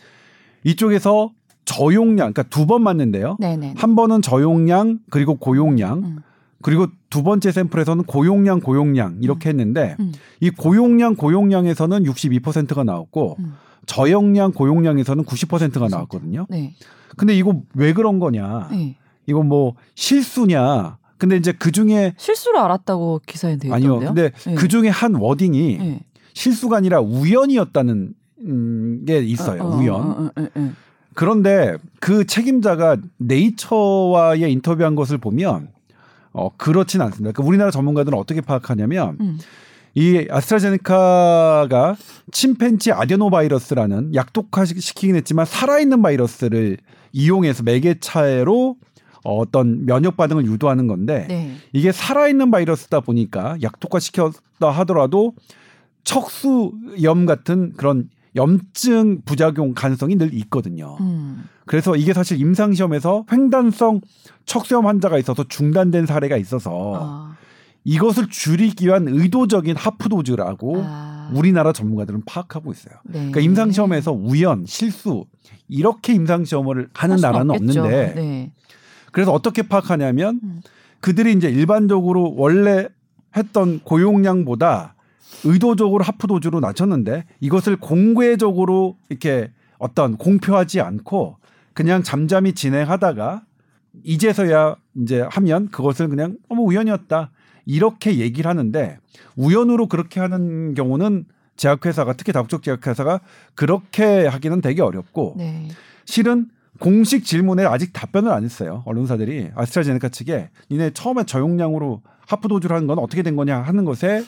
이쪽에서 0.64 1.32
저용량 1.66 2.34
그러니까 2.34 2.44
두 2.44 2.66
번 2.66 2.82
맞는데요. 2.84 3.38
네네. 3.40 3.76
한 3.78 3.96
번은 3.96 4.22
저용량 4.22 5.00
그리고 5.10 5.36
고용량 5.36 6.00
음. 6.00 6.18
그리고 6.62 6.88
두 7.10 7.24
번째 7.24 7.52
샘플에서는 7.52 8.04
고용량 8.04 8.60
고용량 8.60 9.20
이렇게 9.22 9.50
했는데 9.50 9.96
음. 10.00 10.12
이 10.40 10.50
고용량 10.50 11.16
고용량에서는 11.16 12.04
62%가 12.04 12.84
나왔고 12.84 13.38
음. 13.40 13.54
저용량 13.86 14.52
고용량에서는 14.52 15.24
90%가 15.26 15.88
나왔거든요. 15.88 16.48
네. 16.50 16.76
근데 17.18 17.36
이거 17.36 17.62
왜 17.74 17.94
그런 17.94 18.20
거냐? 18.20 18.68
네. 18.72 18.96
이거 19.26 19.42
뭐 19.44 19.76
실수냐? 19.96 20.98
근데 21.20 21.36
이제 21.36 21.52
그 21.52 21.72
중에 21.72 22.16
실수를 22.18 22.60
알았다고 22.60 23.22
기사에 23.28 23.58
되어 23.58 23.74
아니요. 23.74 23.98
있던데요. 23.98 24.14
근데 24.14 24.32
네. 24.32 24.56
그 24.56 24.68
중에 24.68 24.88
한 24.88 25.16
워딩이 25.16 25.78
네. 25.78 26.00
실수가 26.34 26.78
아니라 26.78 27.02
우연이었다는 27.02 28.14
음, 28.46 29.04
게 29.06 29.20
있어요. 29.20 29.62
어, 29.62 29.68
어, 29.68 29.78
우연. 29.78 29.96
어, 29.96 30.00
어, 30.00 30.42
어, 30.42 30.48
어. 30.56 30.72
그런데 31.14 31.76
그 32.00 32.26
책임자가 32.26 32.98
네이처와의 33.18 34.50
인터뷰한 34.54 34.96
것을 34.96 35.18
보면 35.18 35.68
어 36.32 36.50
그렇진 36.56 37.02
않습니다. 37.02 37.34
그러니까 37.34 37.44
우리나라 37.44 37.72
전문가들은 37.72 38.18
어떻게 38.18 38.40
파악하냐면 38.40 39.18
음. 39.20 39.40
이 39.96 40.26
아스트라제네카가 40.30 41.98
침팬지 42.32 42.94
아데노바이러스라는 42.94 44.16
약독화시키긴 44.16 45.16
했지만 45.18 45.46
살아있는 45.46 46.02
바이러스를 46.02 46.78
이용해서 47.12 47.64
매개차로 47.64 48.78
어떤 49.24 49.86
면역 49.86 50.18
반응을 50.18 50.46
유도하는 50.46 50.88
건데 50.88 51.26
네. 51.28 51.56
이게 51.74 51.92
살아있는 51.92 52.52
바이러스다 52.52 53.02
보니까 53.02 53.58
약독화 53.62 54.00
시켰다 54.00 54.70
하더라도 54.72 55.34
척수염 56.04 57.26
같은 57.26 57.74
그런 57.76 58.10
염증 58.36 59.22
부작용 59.26 59.74
가능성이 59.74 60.16
늘 60.16 60.34
있거든요. 60.34 60.98
음. 61.02 61.44
그래서 61.66 61.96
이게 61.96 62.14
사실 62.14 62.40
임상 62.40 62.74
시험에서 62.74 63.26
횡단성 63.32 64.02
척수염 64.46 64.88
환자가 64.88 65.18
있어서 65.20 65.44
중단된 65.48 66.06
사례가 66.06 66.38
있어서 66.38 66.94
아. 66.96 67.36
이것을 67.84 68.30
줄이기 68.30 68.88
위한 68.88 69.08
의도적인 69.08 69.76
하프 69.76 70.10
도즈라고 70.10 70.82
아. 70.86 71.32
우리나라 71.34 71.72
전문가들은 71.72 72.24
파악하고 72.26 72.72
있어요. 72.72 72.96
네. 73.04 73.14
그러니까 73.20 73.40
임상 73.42 73.72
시험에서 73.72 74.12
우연, 74.12 74.66
실수 74.66 75.26
이렇게 75.68 76.14
임상 76.14 76.46
시험을 76.46 76.90
하는 76.94 77.18
나라는 77.18 77.52
없겠죠. 77.52 77.82
없는데 77.82 78.14
네. 78.16 78.52
그래서 79.12 79.32
어떻게 79.32 79.62
파악하냐면 79.62 80.40
음. 80.44 80.62
그들이 81.00 81.34
이제 81.34 81.50
일반적으로 81.50 82.34
원래 82.36 82.88
했던 83.36 83.80
고용량보다 83.80 84.96
의도적으로 85.44 86.04
하프 86.04 86.28
도주로 86.28 86.60
낮췄는데 86.60 87.26
이것을 87.40 87.78
공개적으로 87.78 88.98
이렇게 89.10 89.52
어떤 89.78 90.18
공표하지 90.18 90.82
않고 90.82 91.38
그냥 91.74 92.04
잠잠히 92.04 92.54
진행하다가 92.54 93.44
이제서야 94.04 94.76
이제 94.98 95.26
하면 95.30 95.70
그것을 95.70 96.10
그냥 96.10 96.38
어머 96.50 96.64
우연이었다 96.64 97.32
이렇게 97.66 98.18
얘기를 98.18 98.50
하는데 98.50 98.98
우연으로 99.36 99.88
그렇게 99.88 100.20
하는 100.20 100.74
경우는 100.74 101.26
제약회사가 101.56 102.14
특히 102.14 102.32
다국적 102.34 102.64
제약회사가 102.64 103.22
그렇게 103.56 104.26
하기는 104.26 104.62
되게 104.62 104.82
어렵고 104.82 105.36
네. 105.38 105.68
실은 106.06 106.50
공식 106.80 107.26
질문에 107.26 107.66
아직 107.66 107.92
답변을 107.94 108.32
안 108.32 108.44
했어요. 108.44 108.84
언론사들이 108.86 109.50
아스트라제네카 109.56 110.10
측에 110.10 110.50
니네 110.72 110.92
처음에 110.92 111.26
저용량으로 111.26 112.02
하프 112.28 112.48
도주를 112.48 112.76
하는 112.76 112.88
건 112.88 113.00
어떻게 113.00 113.24
된 113.24 113.36
거냐 113.36 113.60
하는 113.62 113.86
것에 113.86 114.24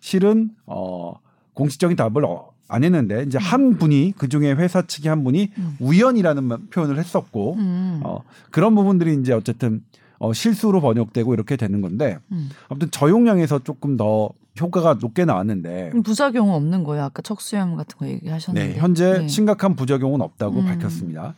실은 0.00 0.50
어 0.66 1.14
공식적인 1.54 1.96
답을 1.96 2.24
어, 2.24 2.50
안 2.68 2.82
했는데 2.82 3.22
이제 3.24 3.38
한 3.38 3.76
분이 3.76 4.14
그 4.16 4.28
중에 4.28 4.52
회사 4.54 4.82
측의 4.82 5.10
한 5.10 5.22
분이 5.22 5.50
음. 5.58 5.76
우연이라는 5.80 6.42
말- 6.44 6.58
표현을 6.70 6.98
했었고 6.98 7.54
음. 7.58 8.00
어 8.02 8.20
그런 8.50 8.74
부분들이 8.74 9.14
이제 9.20 9.32
어쨌든 9.34 9.82
어 10.18 10.32
실수로 10.32 10.80
번역되고 10.80 11.34
이렇게 11.34 11.56
되는 11.56 11.82
건데 11.82 12.18
음. 12.32 12.48
아무튼 12.68 12.90
저용량에서 12.90 13.58
조금 13.60 13.96
더 13.98 14.30
효과가 14.60 14.94
높게 15.00 15.24
나왔는데 15.24 15.92
부작용은 16.04 16.54
없는 16.54 16.84
거예요. 16.84 17.04
아까 17.04 17.22
척수염 17.22 17.76
같은 17.76 17.98
거 17.98 18.06
얘기하셨는데. 18.06 18.74
네, 18.74 18.78
현재 18.80 19.18
네. 19.20 19.28
심각한 19.28 19.76
부작용은 19.76 20.20
없다고 20.22 20.60
음. 20.60 20.64
밝혔습니다. 20.66 21.34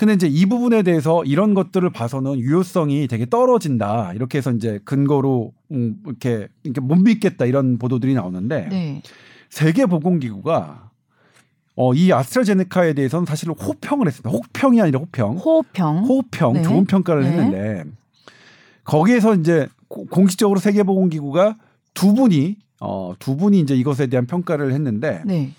음. 0.00 0.06
근데 0.06 0.14
이제 0.14 0.26
이 0.26 0.46
부분에 0.46 0.82
대해서 0.82 1.22
이런 1.24 1.54
것들을 1.54 1.88
봐서는 1.90 2.38
유효성이 2.38 3.06
되게 3.06 3.26
떨어진다. 3.26 4.12
이렇게 4.14 4.38
해서 4.38 4.50
이제 4.50 4.80
근거로 4.84 5.52
음, 5.72 5.96
이렇게, 6.06 6.48
이렇게 6.62 6.80
못 6.80 6.96
믿겠다 6.96 7.44
이런 7.44 7.78
보도들이 7.78 8.14
나오는데 8.14 8.68
네. 8.70 9.02
세계 9.50 9.86
보건기구가 9.86 10.90
어, 11.76 11.94
이 11.94 12.12
아스트라제네카에 12.12 12.94
대해서는 12.94 13.26
사실 13.26 13.50
호평을 13.50 14.06
했습니다. 14.06 14.30
호평이 14.30 14.80
아니라 14.80 15.00
호평. 15.00 15.36
호평. 15.36 16.04
호평, 16.04 16.52
네. 16.54 16.62
좋은 16.62 16.84
평가를 16.84 17.22
네. 17.22 17.28
했는데 17.30 17.84
거기에서 18.84 19.34
이제 19.34 19.68
고- 19.88 20.06
공식적으로 20.06 20.58
세계보건기구가 20.60 21.56
두 21.94 22.14
분이 22.14 22.56
어, 22.80 23.14
두 23.18 23.36
분이 23.36 23.60
이제 23.60 23.74
이것에 23.74 24.06
대한 24.06 24.26
평가를 24.26 24.72
했는데 24.72 25.22
네. 25.26 25.52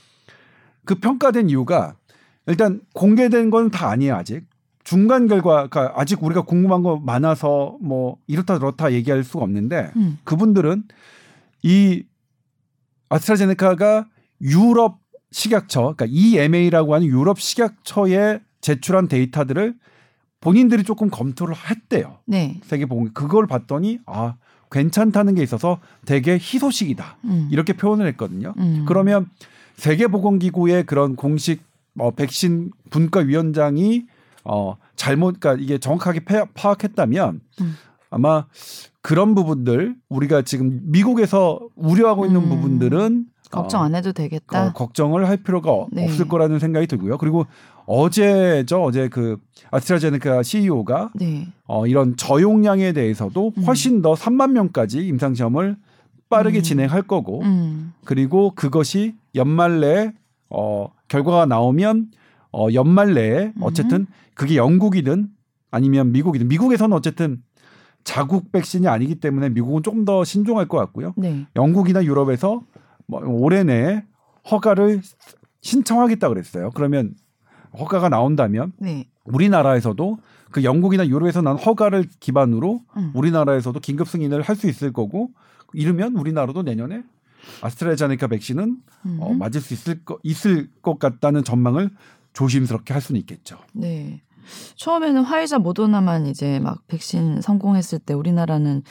그 0.86 0.96
평가된 0.96 1.50
이유가 1.50 1.96
일단 2.48 2.82
공개된 2.94 3.50
건 3.50 3.70
다 3.70 3.90
아니에요 3.90 4.16
아직 4.16 4.46
중간 4.84 5.28
결과가 5.28 5.94
아직 5.96 6.24
우리가 6.24 6.42
궁금한 6.42 6.82
거 6.84 6.98
많아서 6.98 7.78
뭐 7.82 8.18
이렇다 8.28 8.58
저렇다 8.60 8.92
얘기할 8.94 9.24
수가 9.24 9.44
없는데 9.44 9.92
음. 9.96 10.18
그분들은 10.24 10.84
이 11.64 12.04
아스트라제네카가 13.10 14.08
유럽 14.42 15.00
식약처 15.32 15.94
그러니까 15.96 16.06
EMA라고 16.10 16.96
하는 16.96 17.08
유럽 17.08 17.40
식약처에 17.40 18.40
제출한 18.62 19.08
데이터들을 19.08 19.76
본인들이 20.40 20.84
조금 20.84 21.10
검토를 21.10 21.56
했대요 21.56 22.18
네. 22.26 22.60
세계 22.64 22.86
보건 22.86 23.14
그걸 23.14 23.46
봤더니 23.48 24.00
아 24.08 24.36
괜찮다는 24.72 25.36
게 25.36 25.44
있어서 25.44 25.80
되게 26.06 26.34
희소식이다 26.34 27.18
음. 27.26 27.50
이렇게 27.52 27.74
표현을 27.74 28.08
했거든요. 28.08 28.54
음. 28.58 28.86
그러면 28.88 29.30
세계보건기구의 29.76 30.86
그런 30.86 31.16
공식 31.16 31.62
어, 32.00 32.12
백신 32.12 32.72
분과위원장이 32.90 34.06
어, 34.44 34.76
잘못, 34.96 35.40
그러니까 35.40 35.64
이게 35.64 35.78
정확하게 35.78 36.22
파- 36.22 36.46
파악했다면 36.54 37.42
음. 37.62 37.76
아마 38.10 38.46
그런 39.02 39.36
부분들 39.36 39.96
우리가 40.10 40.42
지금 40.44 40.80
미국에서 40.86 41.60
우려하고 41.76 42.26
있는 42.26 42.42
음. 42.44 42.50
부분들은 42.50 43.26
걱정 43.52 43.82
어, 43.82 43.84
안 43.84 43.96
해도 43.96 44.14
되겠다. 44.14 44.68
어, 44.68 44.74
걱정을 44.74 45.28
할 45.28 45.38
필요가 45.38 45.72
어- 45.72 45.88
네. 45.92 46.06
없을 46.06 46.28
거라는 46.28 46.60
생각이 46.60 46.88
들고요. 46.88 47.18
그리고 47.18 47.46
어제죠, 47.86 48.84
어제 48.84 49.10
그 49.10 49.38
아스트라제네카 49.72 50.44
CEO가 50.44 51.12
네. 51.16 51.48
어, 51.68 51.86
이런 51.88 52.16
저용량에 52.16 52.94
대해서도 52.94 53.52
음. 53.58 53.64
훨씬 53.64 54.02
더 54.02 54.14
3만 54.14 54.52
명까지 54.52 55.06
임상 55.06 55.36
시험을 55.36 55.76
빠르게 56.30 56.60
음. 56.60 56.64
진행할 56.64 57.02
거고 57.04 57.42
음. 57.42 57.94
그리고 58.06 58.54
그것이 58.56 59.16
연말 59.36 59.82
내에 59.82 60.14
어 60.50 60.88
결과가 61.12 61.46
나오면 61.46 62.08
어 62.54 62.68
연말 62.74 63.14
내에 63.14 63.54
음. 63.56 63.62
어쨌든 63.62 64.08
그게 64.34 64.56
영국이든 64.56 65.28
아니면 65.70 66.12
미국이든 66.14 66.48
미국에서는 66.48 66.96
어쨌든 66.96 67.44
자국 68.06 68.52
백신이 68.52 68.88
아니기 68.88 69.16
때문에 69.16 69.50
미국은 69.50 69.84
조금 69.84 70.06
더 70.06 70.24
신중할 70.24 70.68
것 70.68 70.78
같고요. 70.78 71.14
네. 71.18 71.46
영국이나 71.56 72.04
유럽에서 72.04 72.62
뭐 73.08 73.22
올해 73.26 73.64
내에 73.64 74.04
허가를 74.50 75.02
신청하겠다 75.62 76.30
그랬어요. 76.30 76.72
그러면 76.74 77.14
허가가 77.78 78.08
나온다면 78.10 78.72
네. 78.80 79.08
우리나라에서도 79.26 80.18
그 80.50 80.64
영국이나 80.64 81.08
유럽에서 81.08 81.42
난 81.42 81.58
허가를 81.58 82.06
기반으로 82.20 82.82
음. 82.98 83.12
우리나라에서도 83.14 83.78
긴급 83.82 84.08
승인을 84.08 84.42
할 84.42 84.56
수 84.56 84.68
있을 84.68 84.94
거고 84.94 85.30
이르면 85.74 86.16
우리나라도 86.16 86.64
내년에 86.64 87.04
아스트라제네카 87.62 88.28
백신은 88.28 88.78
음. 89.06 89.18
어, 89.20 89.34
맞을 89.34 89.62
수 89.62 89.74
있을 89.74 90.04
거 90.04 90.20
있을 90.24 90.70
것 90.82 91.00
같다는 91.00 91.44
전망을 91.44 91.90
조심스럽게 92.34 92.94
할 92.94 93.02
수는 93.02 93.20
있겠죠. 93.22 93.58
네. 93.74 94.22
처음에는 94.76 95.24
화이자 95.24 95.60
모더나만 95.60 96.28
이제 96.28 96.60
막 96.60 96.86
백신 96.88 97.42
성공했을 97.42 98.00
때 98.00 98.14
우리나라는 98.14 98.84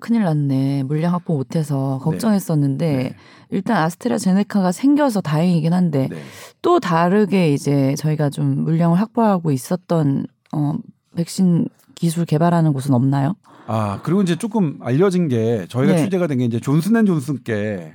큰일 0.00 0.24
났네. 0.24 0.82
물량 0.84 1.14
확보 1.14 1.36
못해서 1.36 2.00
걱정했었는데 2.02 2.96
네. 2.96 3.16
일단 3.50 3.76
아스트라제네카가 3.76 4.72
생겨서 4.72 5.20
다행이긴 5.20 5.72
한데 5.72 6.08
네. 6.10 6.22
또 6.62 6.80
다르게 6.80 7.52
이제 7.52 7.94
저희가 7.96 8.30
좀 8.30 8.64
물량을 8.64 8.98
확보하고 8.98 9.52
있었던 9.52 10.26
어 10.52 10.74
백신 11.16 11.68
기술 11.94 12.24
개발하는 12.24 12.72
곳은 12.72 12.92
없나요? 12.92 13.36
아 13.66 14.00
그리고 14.02 14.22
이제 14.22 14.36
조금 14.36 14.78
알려진 14.82 15.28
게 15.28 15.66
저희가 15.68 15.94
네. 15.94 16.04
취재가 16.04 16.26
된 16.26 16.38
게 16.38 16.44
이제 16.44 16.60
존슨앤존슨께 16.60 17.94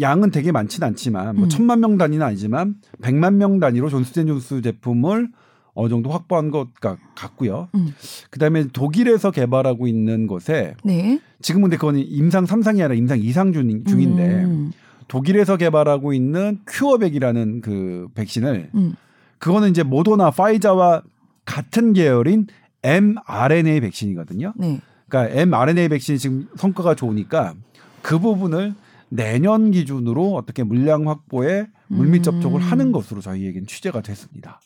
양은 0.00 0.30
되게 0.30 0.52
많지는 0.52 0.88
않지만 0.88 1.36
뭐 1.36 1.44
음. 1.44 1.48
천만 1.48 1.80
명 1.80 1.96
단위는 1.98 2.24
아니지만 2.24 2.76
백만 3.02 3.38
명 3.38 3.58
단위로 3.60 3.88
존슨앤존슨 3.88 4.62
제품을 4.62 5.28
어느 5.74 5.88
정도 5.90 6.10
확보한 6.10 6.50
것 6.50 6.72
같- 6.80 6.98
같고요. 7.14 7.68
음. 7.74 7.88
그다음에 8.30 8.64
독일에서 8.72 9.30
개발하고 9.30 9.86
있는 9.86 10.26
것에 10.26 10.74
네. 10.84 11.20
지금 11.42 11.60
근데 11.62 11.76
그거는 11.76 12.00
임상 12.06 12.44
3상이 12.44 12.80
아니라 12.80 12.94
임상 12.94 13.18
2상 13.20 13.52
중, 13.52 13.84
중인데 13.84 14.44
음. 14.44 14.72
독일에서 15.08 15.56
개발하고 15.58 16.14
있는 16.14 16.58
큐어백이라는 16.66 17.60
그 17.60 18.08
백신을 18.14 18.70
음. 18.74 18.94
그거는 19.38 19.68
이제 19.70 19.82
모더나 19.82 20.30
파이자와 20.30 21.02
같은 21.44 21.92
계열인 21.92 22.46
mRNA 22.82 23.80
백신이거든요. 23.80 24.54
네. 24.56 24.80
그러니까 25.08 25.40
mRNA 25.40 25.88
백신이 25.88 26.18
지금 26.18 26.48
성과가 26.56 26.94
좋으니까 26.94 27.54
그 28.02 28.18
부분을 28.18 28.74
내년 29.08 29.70
기준으로 29.70 30.34
어떻게 30.34 30.62
물량 30.64 31.08
확보에 31.08 31.66
물밑 31.88 32.24
접촉을 32.24 32.60
음. 32.60 32.66
하는 32.66 32.92
것으로 32.92 33.20
저희에겐 33.20 33.66
취재가 33.66 34.00
됐습니다. 34.02 34.60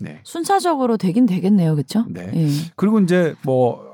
네. 0.00 0.20
순차적으로 0.24 0.96
되긴 0.96 1.24
되겠네요, 1.26 1.74
그렇죠? 1.74 2.04
네. 2.08 2.30
예. 2.34 2.48
그리고 2.74 2.98
이제 3.00 3.34
뭐 3.44 3.84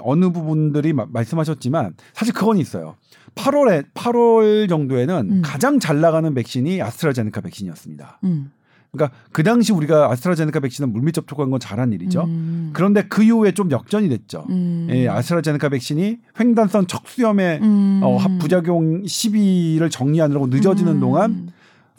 어느 0.00 0.30
부분들이 0.30 0.92
마- 0.94 1.06
말씀하셨지만 1.08 1.94
사실 2.14 2.34
그건 2.34 2.56
있어요. 2.56 2.96
8월에 3.34 3.84
8월 3.94 4.68
정도에는 4.68 5.28
음. 5.30 5.42
가장 5.44 5.78
잘 5.78 6.00
나가는 6.00 6.32
백신이 6.34 6.82
아스트라제네카 6.82 7.40
백신이었습니다. 7.42 8.20
음. 8.24 8.50
그러니까 8.94 9.16
그 9.32 9.42
당시 9.42 9.72
우리가 9.72 10.10
아스트라제네카 10.12 10.60
백신은 10.60 10.92
물밑 10.92 11.14
접촉한 11.14 11.50
건 11.50 11.58
잘한 11.58 11.94
일이죠. 11.94 12.24
음. 12.24 12.70
그런데 12.74 13.02
그 13.08 13.22
이후에 13.22 13.52
좀 13.52 13.70
역전이 13.70 14.10
됐죠. 14.10 14.44
음. 14.50 14.86
예, 14.90 15.08
아스트라제네카 15.08 15.70
백신이 15.70 16.18
횡단성 16.38 16.86
척수염의 16.86 17.60
음. 17.62 18.00
어, 18.02 18.18
합- 18.18 18.38
부작용 18.38 19.06
시비를 19.06 19.88
정리하느라고 19.88 20.48
늦어지는 20.48 20.96
음. 20.96 21.00
동안 21.00 21.48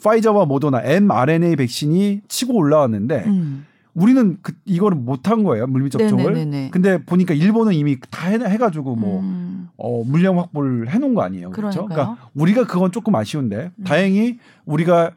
파이저와 0.04 0.44
모더나 0.46 0.82
mRNA 0.84 1.56
백신이 1.56 2.20
치고 2.28 2.54
올라왔는데 2.54 3.24
음. 3.26 3.66
우리는 3.94 4.38
그 4.42 4.52
이거를 4.64 4.96
못한 4.96 5.42
거예요 5.42 5.66
물밑 5.66 5.92
접촉을. 5.92 6.32
네네네네. 6.34 6.70
근데 6.70 7.02
보니까 7.04 7.34
일본은 7.34 7.72
이미 7.72 7.96
다 8.10 8.28
해, 8.28 8.38
해가지고 8.38 8.94
뭐 8.94 9.20
음. 9.20 9.68
어, 9.76 10.04
물량 10.04 10.38
확보를 10.38 10.90
해놓은 10.90 11.14
거 11.14 11.22
아니에요. 11.22 11.50
그렇죠? 11.50 11.86
그러니까요. 11.86 12.04
그러니까 12.14 12.28
우리가 12.34 12.66
그건 12.68 12.92
조금 12.92 13.16
아쉬운데 13.16 13.72
음. 13.76 13.84
다행히 13.84 14.38
우리가 14.64 15.10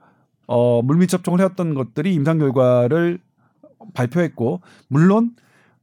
어, 0.48 0.82
물밑 0.82 1.10
접촉을 1.10 1.40
해왔던 1.40 1.74
것들이 1.74 2.14
임상 2.14 2.40
결과를 2.40 3.20
발표했고 3.94 4.62
물론 4.88 5.36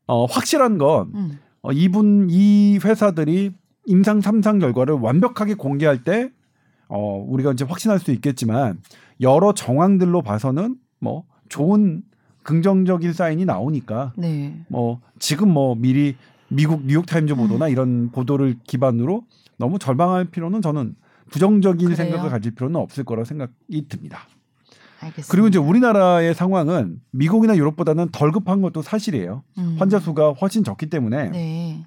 어, 0.07 0.25
확실한 0.25 0.79
건 0.79 1.13
음. 1.15 1.39
어, 1.63 1.73
이분 1.73 2.29
이 2.31 2.79
회사들이 2.83 3.53
임상 3.87 4.21
3상 4.21 4.61
결과를 4.61 4.95
완벽하게 4.95 5.55
공개할 5.55 6.05
때 6.05 6.31
어, 6.89 7.25
우리가 7.29 7.53
이제 7.53 7.65
확신할 7.65 7.99
수 7.99 8.11
있겠지만 8.13 8.81
여러 9.21 9.53
정황들로 9.53 10.23
봐서는 10.23 10.77
뭐 10.99 11.25
좋은 11.49 12.03
긍정적인 12.43 13.13
사인이 13.13 13.45
나오니까 13.45 14.13
네. 14.17 14.65
뭐 14.69 15.01
지금 15.19 15.51
뭐 15.51 15.75
미리 15.75 16.17
미국 16.49 16.85
뉴욕 16.85 17.07
타임즈 17.07 17.33
음. 17.33 17.39
보도나 17.39 17.69
이런 17.69 18.11
보도를 18.11 18.57
기반으로 18.65 19.25
너무 19.57 19.79
절망할 19.79 20.27
필요는 20.27 20.63
저는 20.63 20.95
부정적인 21.31 21.89
그래요? 21.89 21.97
생각을 21.97 22.31
가질 22.31 22.55
필요는 22.55 22.77
없을 22.77 23.05
거라고 23.05 23.25
생각이 23.25 23.89
듭니다. 23.89 24.21
알겠습니다. 25.05 25.31
그리고 25.31 25.49
이제 25.49 25.59
우리나라의 25.59 26.35
상황은 26.35 27.01
미국이나 27.11 27.57
유럽보다는 27.57 28.09
덜 28.13 28.33
급한 28.33 28.61
것도 28.63 28.83
사실이에요. 28.83 29.43
음. 29.59 29.77
환자 29.79 29.99
수가 30.01 30.33
훨씬 30.33 30.65
적기 30.65 30.87
때문에 30.91 31.31
네. 31.31 31.85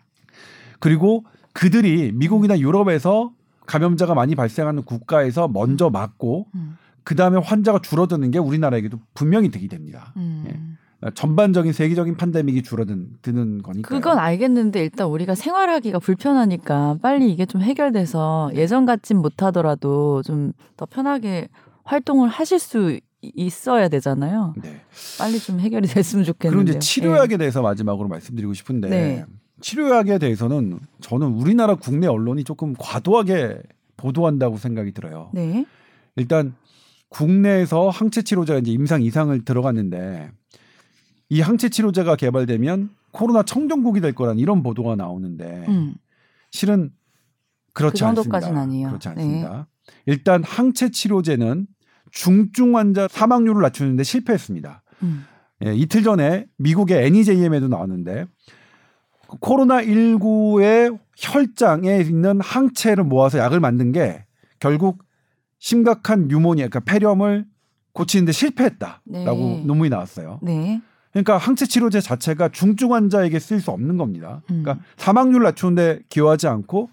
그리고 0.79 1.23
그들이 1.53 2.11
미국이나 2.13 2.59
유럽에서 2.59 3.31
감염자가 3.65 4.13
많이 4.13 4.35
발생하는 4.35 4.83
국가에서 4.83 5.47
먼저 5.47 5.89
맞고 5.89 6.47
음. 6.55 6.77
그 7.03 7.15
다음에 7.15 7.37
환자가 7.39 7.79
줄어드는 7.81 8.31
게 8.31 8.37
우리나라에게도 8.39 8.99
분명히 9.13 9.49
득이 9.49 9.67
됩니다. 9.67 10.13
음. 10.17 10.43
예. 10.47 11.09
전반적인 11.13 11.73
세계적인 11.73 12.17
팬데믹이 12.17 12.63
줄어드는 12.63 13.61
거니까. 13.61 13.87
그건 13.87 14.17
알겠는데 14.17 14.81
일단 14.81 15.07
우리가 15.07 15.35
생활하기가 15.35 15.99
불편하니까 15.99 16.97
빨리 17.03 17.31
이게 17.31 17.45
좀 17.45 17.61
해결돼서 17.61 18.49
예전 18.55 18.85
같진 18.85 19.17
못하더라도 19.17 20.21
좀 20.23 20.53
더 20.75 20.85
편하게 20.85 21.49
활동을 21.85 22.29
하실 22.29 22.59
수 22.59 22.91
이- 22.91 23.01
있어야 23.35 23.89
되잖아요. 23.89 24.53
네. 24.61 24.81
빨리 25.17 25.39
좀 25.39 25.59
해결이 25.59 25.87
됐으면 25.87 26.23
그리고 26.23 26.33
좋겠는데요. 26.37 26.77
이제 26.77 26.79
치료약에 26.79 27.37
대해서 27.37 27.61
마지막으로 27.61 28.07
말씀드리고 28.07 28.53
싶은데 28.53 28.89
네. 28.89 29.25
치료약에 29.61 30.19
대해서는 30.19 30.79
저는 31.01 31.27
우리나라 31.27 31.75
국내 31.75 32.07
언론이 32.07 32.43
조금 32.43 32.73
과도하게 32.77 33.61
보도한다고 33.97 34.57
생각이 34.57 34.91
들어요. 34.93 35.31
네. 35.33 35.47
네. 35.47 35.65
일단 36.15 36.55
국내에서 37.09 37.89
항체 37.89 38.21
치료제가 38.21 38.59
이제 38.59 38.71
임상 38.71 39.01
이상을 39.01 39.43
들어갔는데 39.45 40.31
이 41.29 41.41
항체 41.41 41.69
치료제가 41.69 42.15
개발되면 42.15 42.89
코로나 43.11 43.43
청정국이 43.43 44.01
될 44.01 44.13
거란 44.13 44.37
이런 44.39 44.63
보도가 44.63 44.95
나오는데 44.95 45.65
음. 45.67 45.95
실은 46.51 46.91
그렇지 47.73 47.93
그 47.93 47.97
정도까지는 47.99 48.57
않습니다. 48.57 48.61
아니에요. 48.61 48.87
그렇지 48.89 49.09
네. 49.09 49.13
않습니다. 49.13 49.67
일단 50.05 50.43
항체 50.43 50.89
치료제는 50.89 51.67
중증 52.17 52.75
환자 52.75 53.07
사망률을 53.07 53.61
낮추는데 53.61 54.01
실패했습니다. 54.01 54.81
음. 55.03 55.25
예, 55.63 55.75
이틀 55.75 56.01
전에 56.01 56.47
미국의 56.57 57.05
NEJM에도 57.05 57.67
나왔는데 57.67 58.25
코로나 59.39 59.81
19의 59.81 60.97
혈장에 61.15 61.99
있는 61.99 62.41
항체를 62.41 63.03
모아서 63.03 63.37
약을 63.37 63.59
만든 63.59 63.91
게 63.91 64.25
결국 64.59 65.03
심각한 65.59 66.27
뉴모니아, 66.27 66.69
그러니까 66.69 66.79
폐렴을 66.91 67.45
고치는데 67.93 68.31
실패했다라고 68.31 69.01
네. 69.05 69.63
논문이 69.65 69.89
나왔어요. 69.89 70.39
네. 70.41 70.81
그러니까 71.11 71.37
항체 71.37 71.67
치료제 71.67 72.01
자체가 72.01 72.49
중증 72.49 72.93
환자에게 72.93 73.37
쓸 73.37 73.59
수 73.59 73.69
없는 73.69 73.97
겁니다. 73.97 74.41
음. 74.49 74.63
그러니까 74.63 74.83
사망률 74.97 75.43
낮추는데 75.43 76.01
기여하지 76.09 76.47
않고 76.47 76.89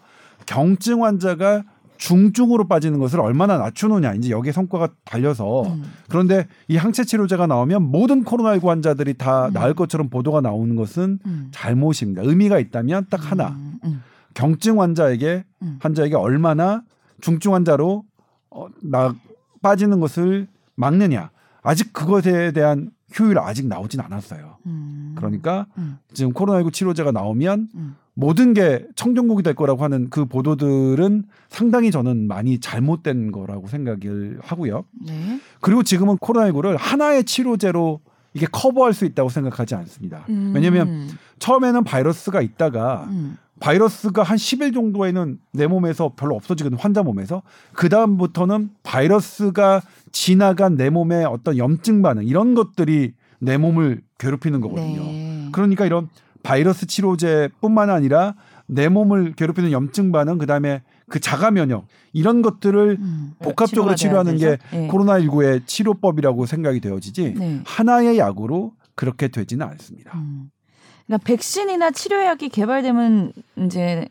경증 0.47 1.03
환자가 1.03 1.65
중증으로 1.97 2.67
빠지는 2.67 2.99
것을 2.99 3.21
얼마나 3.21 3.57
낮추느냐 3.57 4.15
이제 4.15 4.31
여기에 4.31 4.53
성과가 4.53 4.89
달려서 5.05 5.63
음. 5.63 5.85
그런데 6.09 6.47
이 6.69 6.77
항체 6.77 7.05
치료제가 7.05 7.47
나오면 7.47 7.83
모든 7.83 8.25
코로나19 8.25 8.67
환자들이 8.67 9.15
다 9.15 9.47
음. 9.47 9.53
나을 9.53 9.75
것처럼 9.75 10.09
보도가 10.09 10.41
나오는 10.41 10.75
것은 10.77 11.19
음. 11.25 11.49
잘못입니다. 11.53 12.23
의미가 12.25 12.59
있다면 12.59 13.07
딱 13.11 13.31
하나 13.31 13.51
음. 13.51 13.79
음. 13.85 14.03
경증 14.35 14.81
환자에게 14.81 15.45
음. 15.63 15.79
환자에게 15.81 16.17
얼마나 16.17 16.83
중증 17.21 17.55
환자로 17.55 18.05
어, 18.51 18.67
나 18.83 19.15
빠지는 19.63 20.01
것을 20.01 20.49
막느냐 20.75 21.31
아직 21.63 21.93
그것에 21.93 22.53
대한 22.53 22.91
효율이 23.19 23.39
아직 23.39 23.67
나오진 23.67 24.01
않았어요. 24.01 24.59
음. 24.67 25.15
그러니까 25.17 25.67
음. 25.79 25.99
지금 26.13 26.33
코로나19 26.33 26.73
치료제가 26.73 27.13
나오면 27.13 27.69
음. 27.75 27.97
모든 28.15 28.55
게 28.55 28.87
청정국이 28.95 29.43
될 29.43 29.55
거라고 29.55 29.83
하는 29.83 30.09
그 30.09 30.25
보도들은 30.25 31.25
상당히 31.49 31.91
저는 31.91 32.29
많이 32.29 32.61
잘못된 32.61 33.33
거라고 33.33 33.67
생각을 33.67 34.39
하고요. 34.41 34.85
네. 35.05 35.41
그리고 35.61 35.83
지금은 35.83 36.17
코로나19를 36.19 36.77
하나의 36.79 37.25
치료제로 37.25 38.01
이게 38.33 38.47
커버할 38.51 38.93
수 38.93 39.05
있다고 39.05 39.29
생각하지 39.29 39.75
않습니다. 39.75 40.25
음. 40.29 40.53
왜냐하면 40.55 41.09
처음에는 41.39 41.85
바이러스가 41.85 42.41
있다가 42.41 43.07
음. 43.11 43.37
바이러스가 43.61 44.23
한 44.23 44.37
10일 44.37 44.75
정도에는 44.75 45.39
내 45.53 45.67
몸에서 45.67 46.13
별로 46.17 46.35
없어지거든 46.35 46.77
환자 46.77 47.03
몸에서 47.03 47.43
그 47.73 47.89
다음부터는 47.89 48.71
바이러스가 48.83 49.83
지나간 50.11 50.77
내 50.77 50.91
몸의 50.91 51.25
어떤 51.25 51.57
염증 51.57 52.03
반응 52.03 52.25
이런 52.25 52.55
것들이 52.55 53.15
내 53.39 53.57
몸을 53.57 54.03
괴롭히는 54.19 54.61
거거든요. 54.61 55.03
네. 55.03 55.49
그러니까 55.53 55.87
이런 55.87 56.09
바이러스 56.45 56.87
치료제뿐만 56.87 57.91
아니라 57.91 58.35
내 58.67 58.89
몸을 58.89 59.33
괴롭히는 59.33 59.73
염증 59.73 60.13
반응 60.13 60.39
그다음에 60.39 60.83
그 61.09 61.19
자가 61.19 61.51
면역 61.51 61.87
이런 62.13 62.43
것들을 62.43 62.99
음. 63.01 63.33
복합적으로 63.41 63.95
치료하는 63.95 64.37
게? 64.37 64.59
네. 64.71 64.87
코로나 64.87 65.19
19의 65.19 65.67
치료법이라고 65.67 66.47
생각이 66.47 66.81
되어지지 66.81 67.35
네. 67.37 67.61
하나의 67.65 68.19
약으로 68.19 68.75
그렇게 68.95 69.29
되지는 69.29 69.67
않습니다. 69.67 70.13
음. 70.15 70.51
그러니까 71.07 71.27
백신이나 71.27 71.91
치료약이 71.91 72.51
개발되면 72.51 73.33
이제 73.57 74.09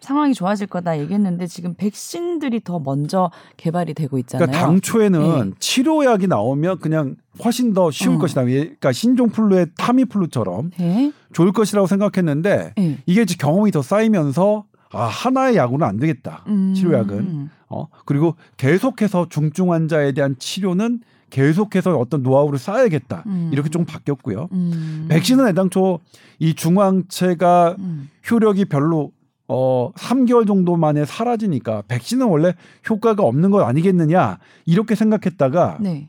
상황이 0.00 0.34
좋아질 0.34 0.66
거다 0.66 0.98
얘기했는데 1.00 1.46
지금 1.46 1.74
백신들이 1.74 2.62
더 2.62 2.78
먼저 2.78 3.30
개발이 3.56 3.94
되고 3.94 4.18
있잖아요. 4.18 4.46
그러니까 4.46 4.66
당초에는 4.66 5.50
네. 5.50 5.56
치료약이 5.58 6.26
나오면 6.26 6.78
그냥 6.78 7.16
훨씬 7.44 7.72
더 7.72 7.90
쉬울 7.90 8.14
음. 8.14 8.18
것이다. 8.18 8.44
그러니까 8.44 8.92
신종플루의 8.92 9.68
타미플루처럼 9.76 10.70
네. 10.78 11.12
좋을 11.32 11.52
것이라고 11.52 11.86
생각했는데 11.86 12.74
네. 12.76 12.98
이게 13.06 13.22
이제 13.22 13.34
경험이 13.38 13.70
더 13.70 13.82
쌓이면서 13.82 14.64
아 14.92 15.04
하나의 15.04 15.56
약으로는 15.56 15.86
안 15.86 15.96
되겠다. 15.98 16.44
음. 16.46 16.72
치료약은 16.74 17.50
어 17.68 17.88
그리고 18.04 18.36
계속해서 18.56 19.26
중증 19.28 19.72
환자에 19.72 20.12
대한 20.12 20.36
치료는 20.38 21.00
계속해서 21.30 21.96
어떤 21.98 22.22
노하우를 22.22 22.58
쌓아야겠다. 22.58 23.24
음. 23.26 23.50
이렇게 23.52 23.68
좀 23.68 23.84
바뀌었고요. 23.84 24.48
음. 24.52 25.06
백신은 25.10 25.48
애당초 25.48 26.00
이 26.38 26.54
중화항체가 26.54 27.76
음. 27.78 28.08
효력이 28.30 28.66
별로 28.66 29.10
어 29.48 29.92
3개월 29.96 30.46
정도 30.46 30.76
만에 30.76 31.04
사라지니까 31.04 31.82
백신은 31.88 32.26
원래 32.26 32.54
효과가 32.88 33.22
없는 33.22 33.50
것 33.50 33.62
아니겠느냐 33.62 34.38
이렇게 34.64 34.94
생각했다가 34.94 35.78
네. 35.80 36.08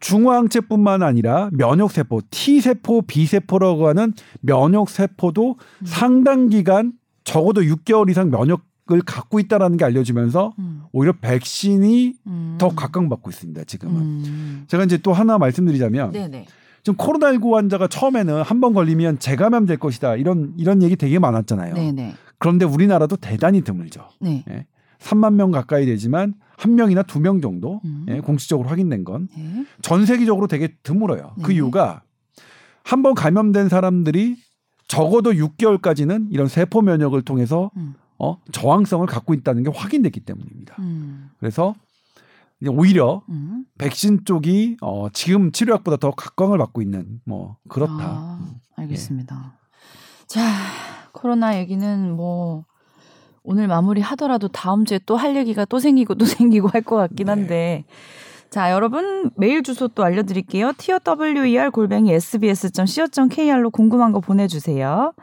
중화항체뿐만 0.00 1.02
아니라 1.02 1.48
면역세포 1.52 2.22
T세포, 2.30 3.02
B세포라고 3.02 3.88
하는 3.88 4.12
면역세포도 4.40 5.50
음. 5.58 5.86
상당 5.86 6.48
기간 6.48 6.92
적어도 7.24 7.60
6개월 7.62 8.10
이상 8.10 8.30
면역을 8.30 9.02
갖고 9.06 9.38
있다라는 9.38 9.76
게 9.76 9.84
알려지면서 9.84 10.54
음. 10.58 10.82
오히려 10.92 11.12
백신이 11.20 12.14
음. 12.26 12.56
더 12.58 12.68
각광받고 12.70 13.30
있습니다. 13.30 13.64
지금은 13.64 14.00
음. 14.00 14.64
제가 14.66 14.84
이제 14.84 14.98
또 14.98 15.12
하나 15.12 15.38
말씀드리자면 15.38 16.10
네네. 16.12 16.46
지금 16.82 16.96
코로나19 16.96 17.52
환자가 17.52 17.86
처음에는 17.86 18.42
한 18.42 18.60
번 18.60 18.74
걸리면 18.74 19.20
재감염 19.20 19.66
될 19.66 19.76
것이다. 19.76 20.16
이런 20.16 20.52
이런 20.56 20.82
얘기 20.82 20.96
되게 20.96 21.20
많았잖아요. 21.20 21.74
네네. 21.74 22.14
그런데 22.42 22.64
우리나라도 22.64 23.14
대단히 23.16 23.62
드물죠. 23.62 24.08
네. 24.20 24.44
예. 24.50 24.66
3만 24.98 25.34
명 25.34 25.52
가까이 25.52 25.86
되지만 25.86 26.34
한 26.56 26.74
명이나 26.74 27.04
두 27.04 27.20
명 27.20 27.40
정도 27.40 27.80
음. 27.84 28.04
예, 28.08 28.18
공식적으로 28.20 28.68
확인된 28.68 29.04
건전 29.04 29.28
네. 30.00 30.06
세계적으로 30.06 30.48
되게 30.48 30.74
드물어요. 30.82 31.34
그 31.42 31.48
네. 31.50 31.54
이유가 31.54 32.02
한 32.82 33.02
번 33.04 33.14
감염된 33.14 33.68
사람들이 33.68 34.36
적어도 34.88 35.30
6개월까지는 35.32 36.26
이런 36.32 36.48
세포 36.48 36.82
면역을 36.82 37.22
통해서 37.22 37.70
음. 37.76 37.94
어, 38.18 38.38
저항성을 38.50 39.06
갖고 39.06 39.34
있다는 39.34 39.62
게 39.62 39.70
확인됐기 39.72 40.20
때문입니다. 40.20 40.74
음. 40.80 41.30
그래서 41.38 41.74
오히려 42.68 43.22
음. 43.28 43.64
백신 43.78 44.24
쪽이 44.24 44.78
어, 44.82 45.08
지금 45.12 45.52
치료약보다 45.52 45.96
더 45.98 46.10
각광을 46.10 46.58
받고 46.58 46.82
있는 46.82 47.20
뭐 47.24 47.56
그렇다. 47.68 47.94
아, 48.00 48.54
알겠습니다. 48.76 49.58
자, 50.26 50.40
코로나 51.12 51.58
얘기는 51.58 52.10
뭐 52.12 52.64
오늘 53.44 53.66
마무리 53.68 54.00
하더라도 54.00 54.48
다음 54.48 54.84
주에 54.84 54.98
또 55.04 55.16
할 55.16 55.36
얘기가 55.36 55.64
또 55.64 55.78
생기고 55.78 56.14
또 56.14 56.24
생기고 56.26 56.68
할 56.68 56.82
것 56.82 56.96
같긴 56.96 57.26
네. 57.26 57.30
한데. 57.32 57.84
자, 58.50 58.70
여러분 58.70 59.30
메일 59.36 59.62
주소 59.62 59.88
또 59.88 60.04
알려드릴게요. 60.04 60.72
tower 60.78 61.70
골뱅이 61.70 62.12
sbs.co.kr로 62.12 63.70
궁금한 63.70 64.12
거 64.12 64.20
보내주세요. 64.20 65.14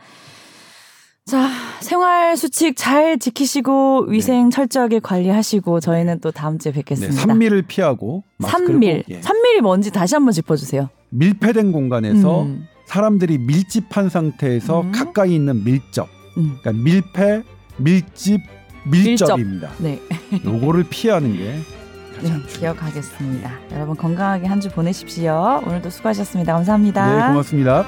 자, 1.26 1.48
생활 1.82 2.36
수칙 2.36 2.76
잘 2.76 3.20
지키시고 3.20 4.06
위생 4.08 4.50
철저하게 4.50 5.00
관리하시고 5.00 5.80
저희는 5.80 6.22
또 6.22 6.32
다음 6.32 6.58
주에 6.58 6.72
네, 6.72 6.80
뵙겠습니다. 6.80 7.22
산미를 7.22 7.62
피하고 7.68 8.24
산밀. 8.40 9.04
꼭, 9.04 9.14
예. 9.14 9.22
산밀이 9.22 9.62
뭔지 9.62 9.92
다시 9.92 10.16
한번 10.16 10.32
짚어주세요. 10.34 10.90
밀폐된 11.12 11.72
공간에서 11.72 12.44
음, 12.44 12.68
사람들이 12.94 13.38
밀집한 13.38 14.10
상태에서 14.10 14.82
음. 14.82 14.92
가까이 14.92 15.36
있는 15.36 15.64
밀접. 15.64 16.10
음. 16.38 16.58
그러니까 16.60 16.84
밀폐, 16.84 17.44
밀집, 17.78 18.42
밀접입니다. 18.86 19.70
네. 19.78 20.02
요거를 20.44 20.86
피하는 20.90 21.38
게 21.38 21.60
네. 22.22 22.30
기억하겠습니다. 22.48 23.52
여러분 23.74 23.96
건강하게 23.96 24.48
한 24.48 24.60
주 24.60 24.70
보내십시오. 24.72 25.62
오늘도 25.68 25.92
수고하셨습니다. 25.92 26.52
감사합니다. 26.54 27.16
네, 27.16 27.28
고맙습니다. 27.30 27.86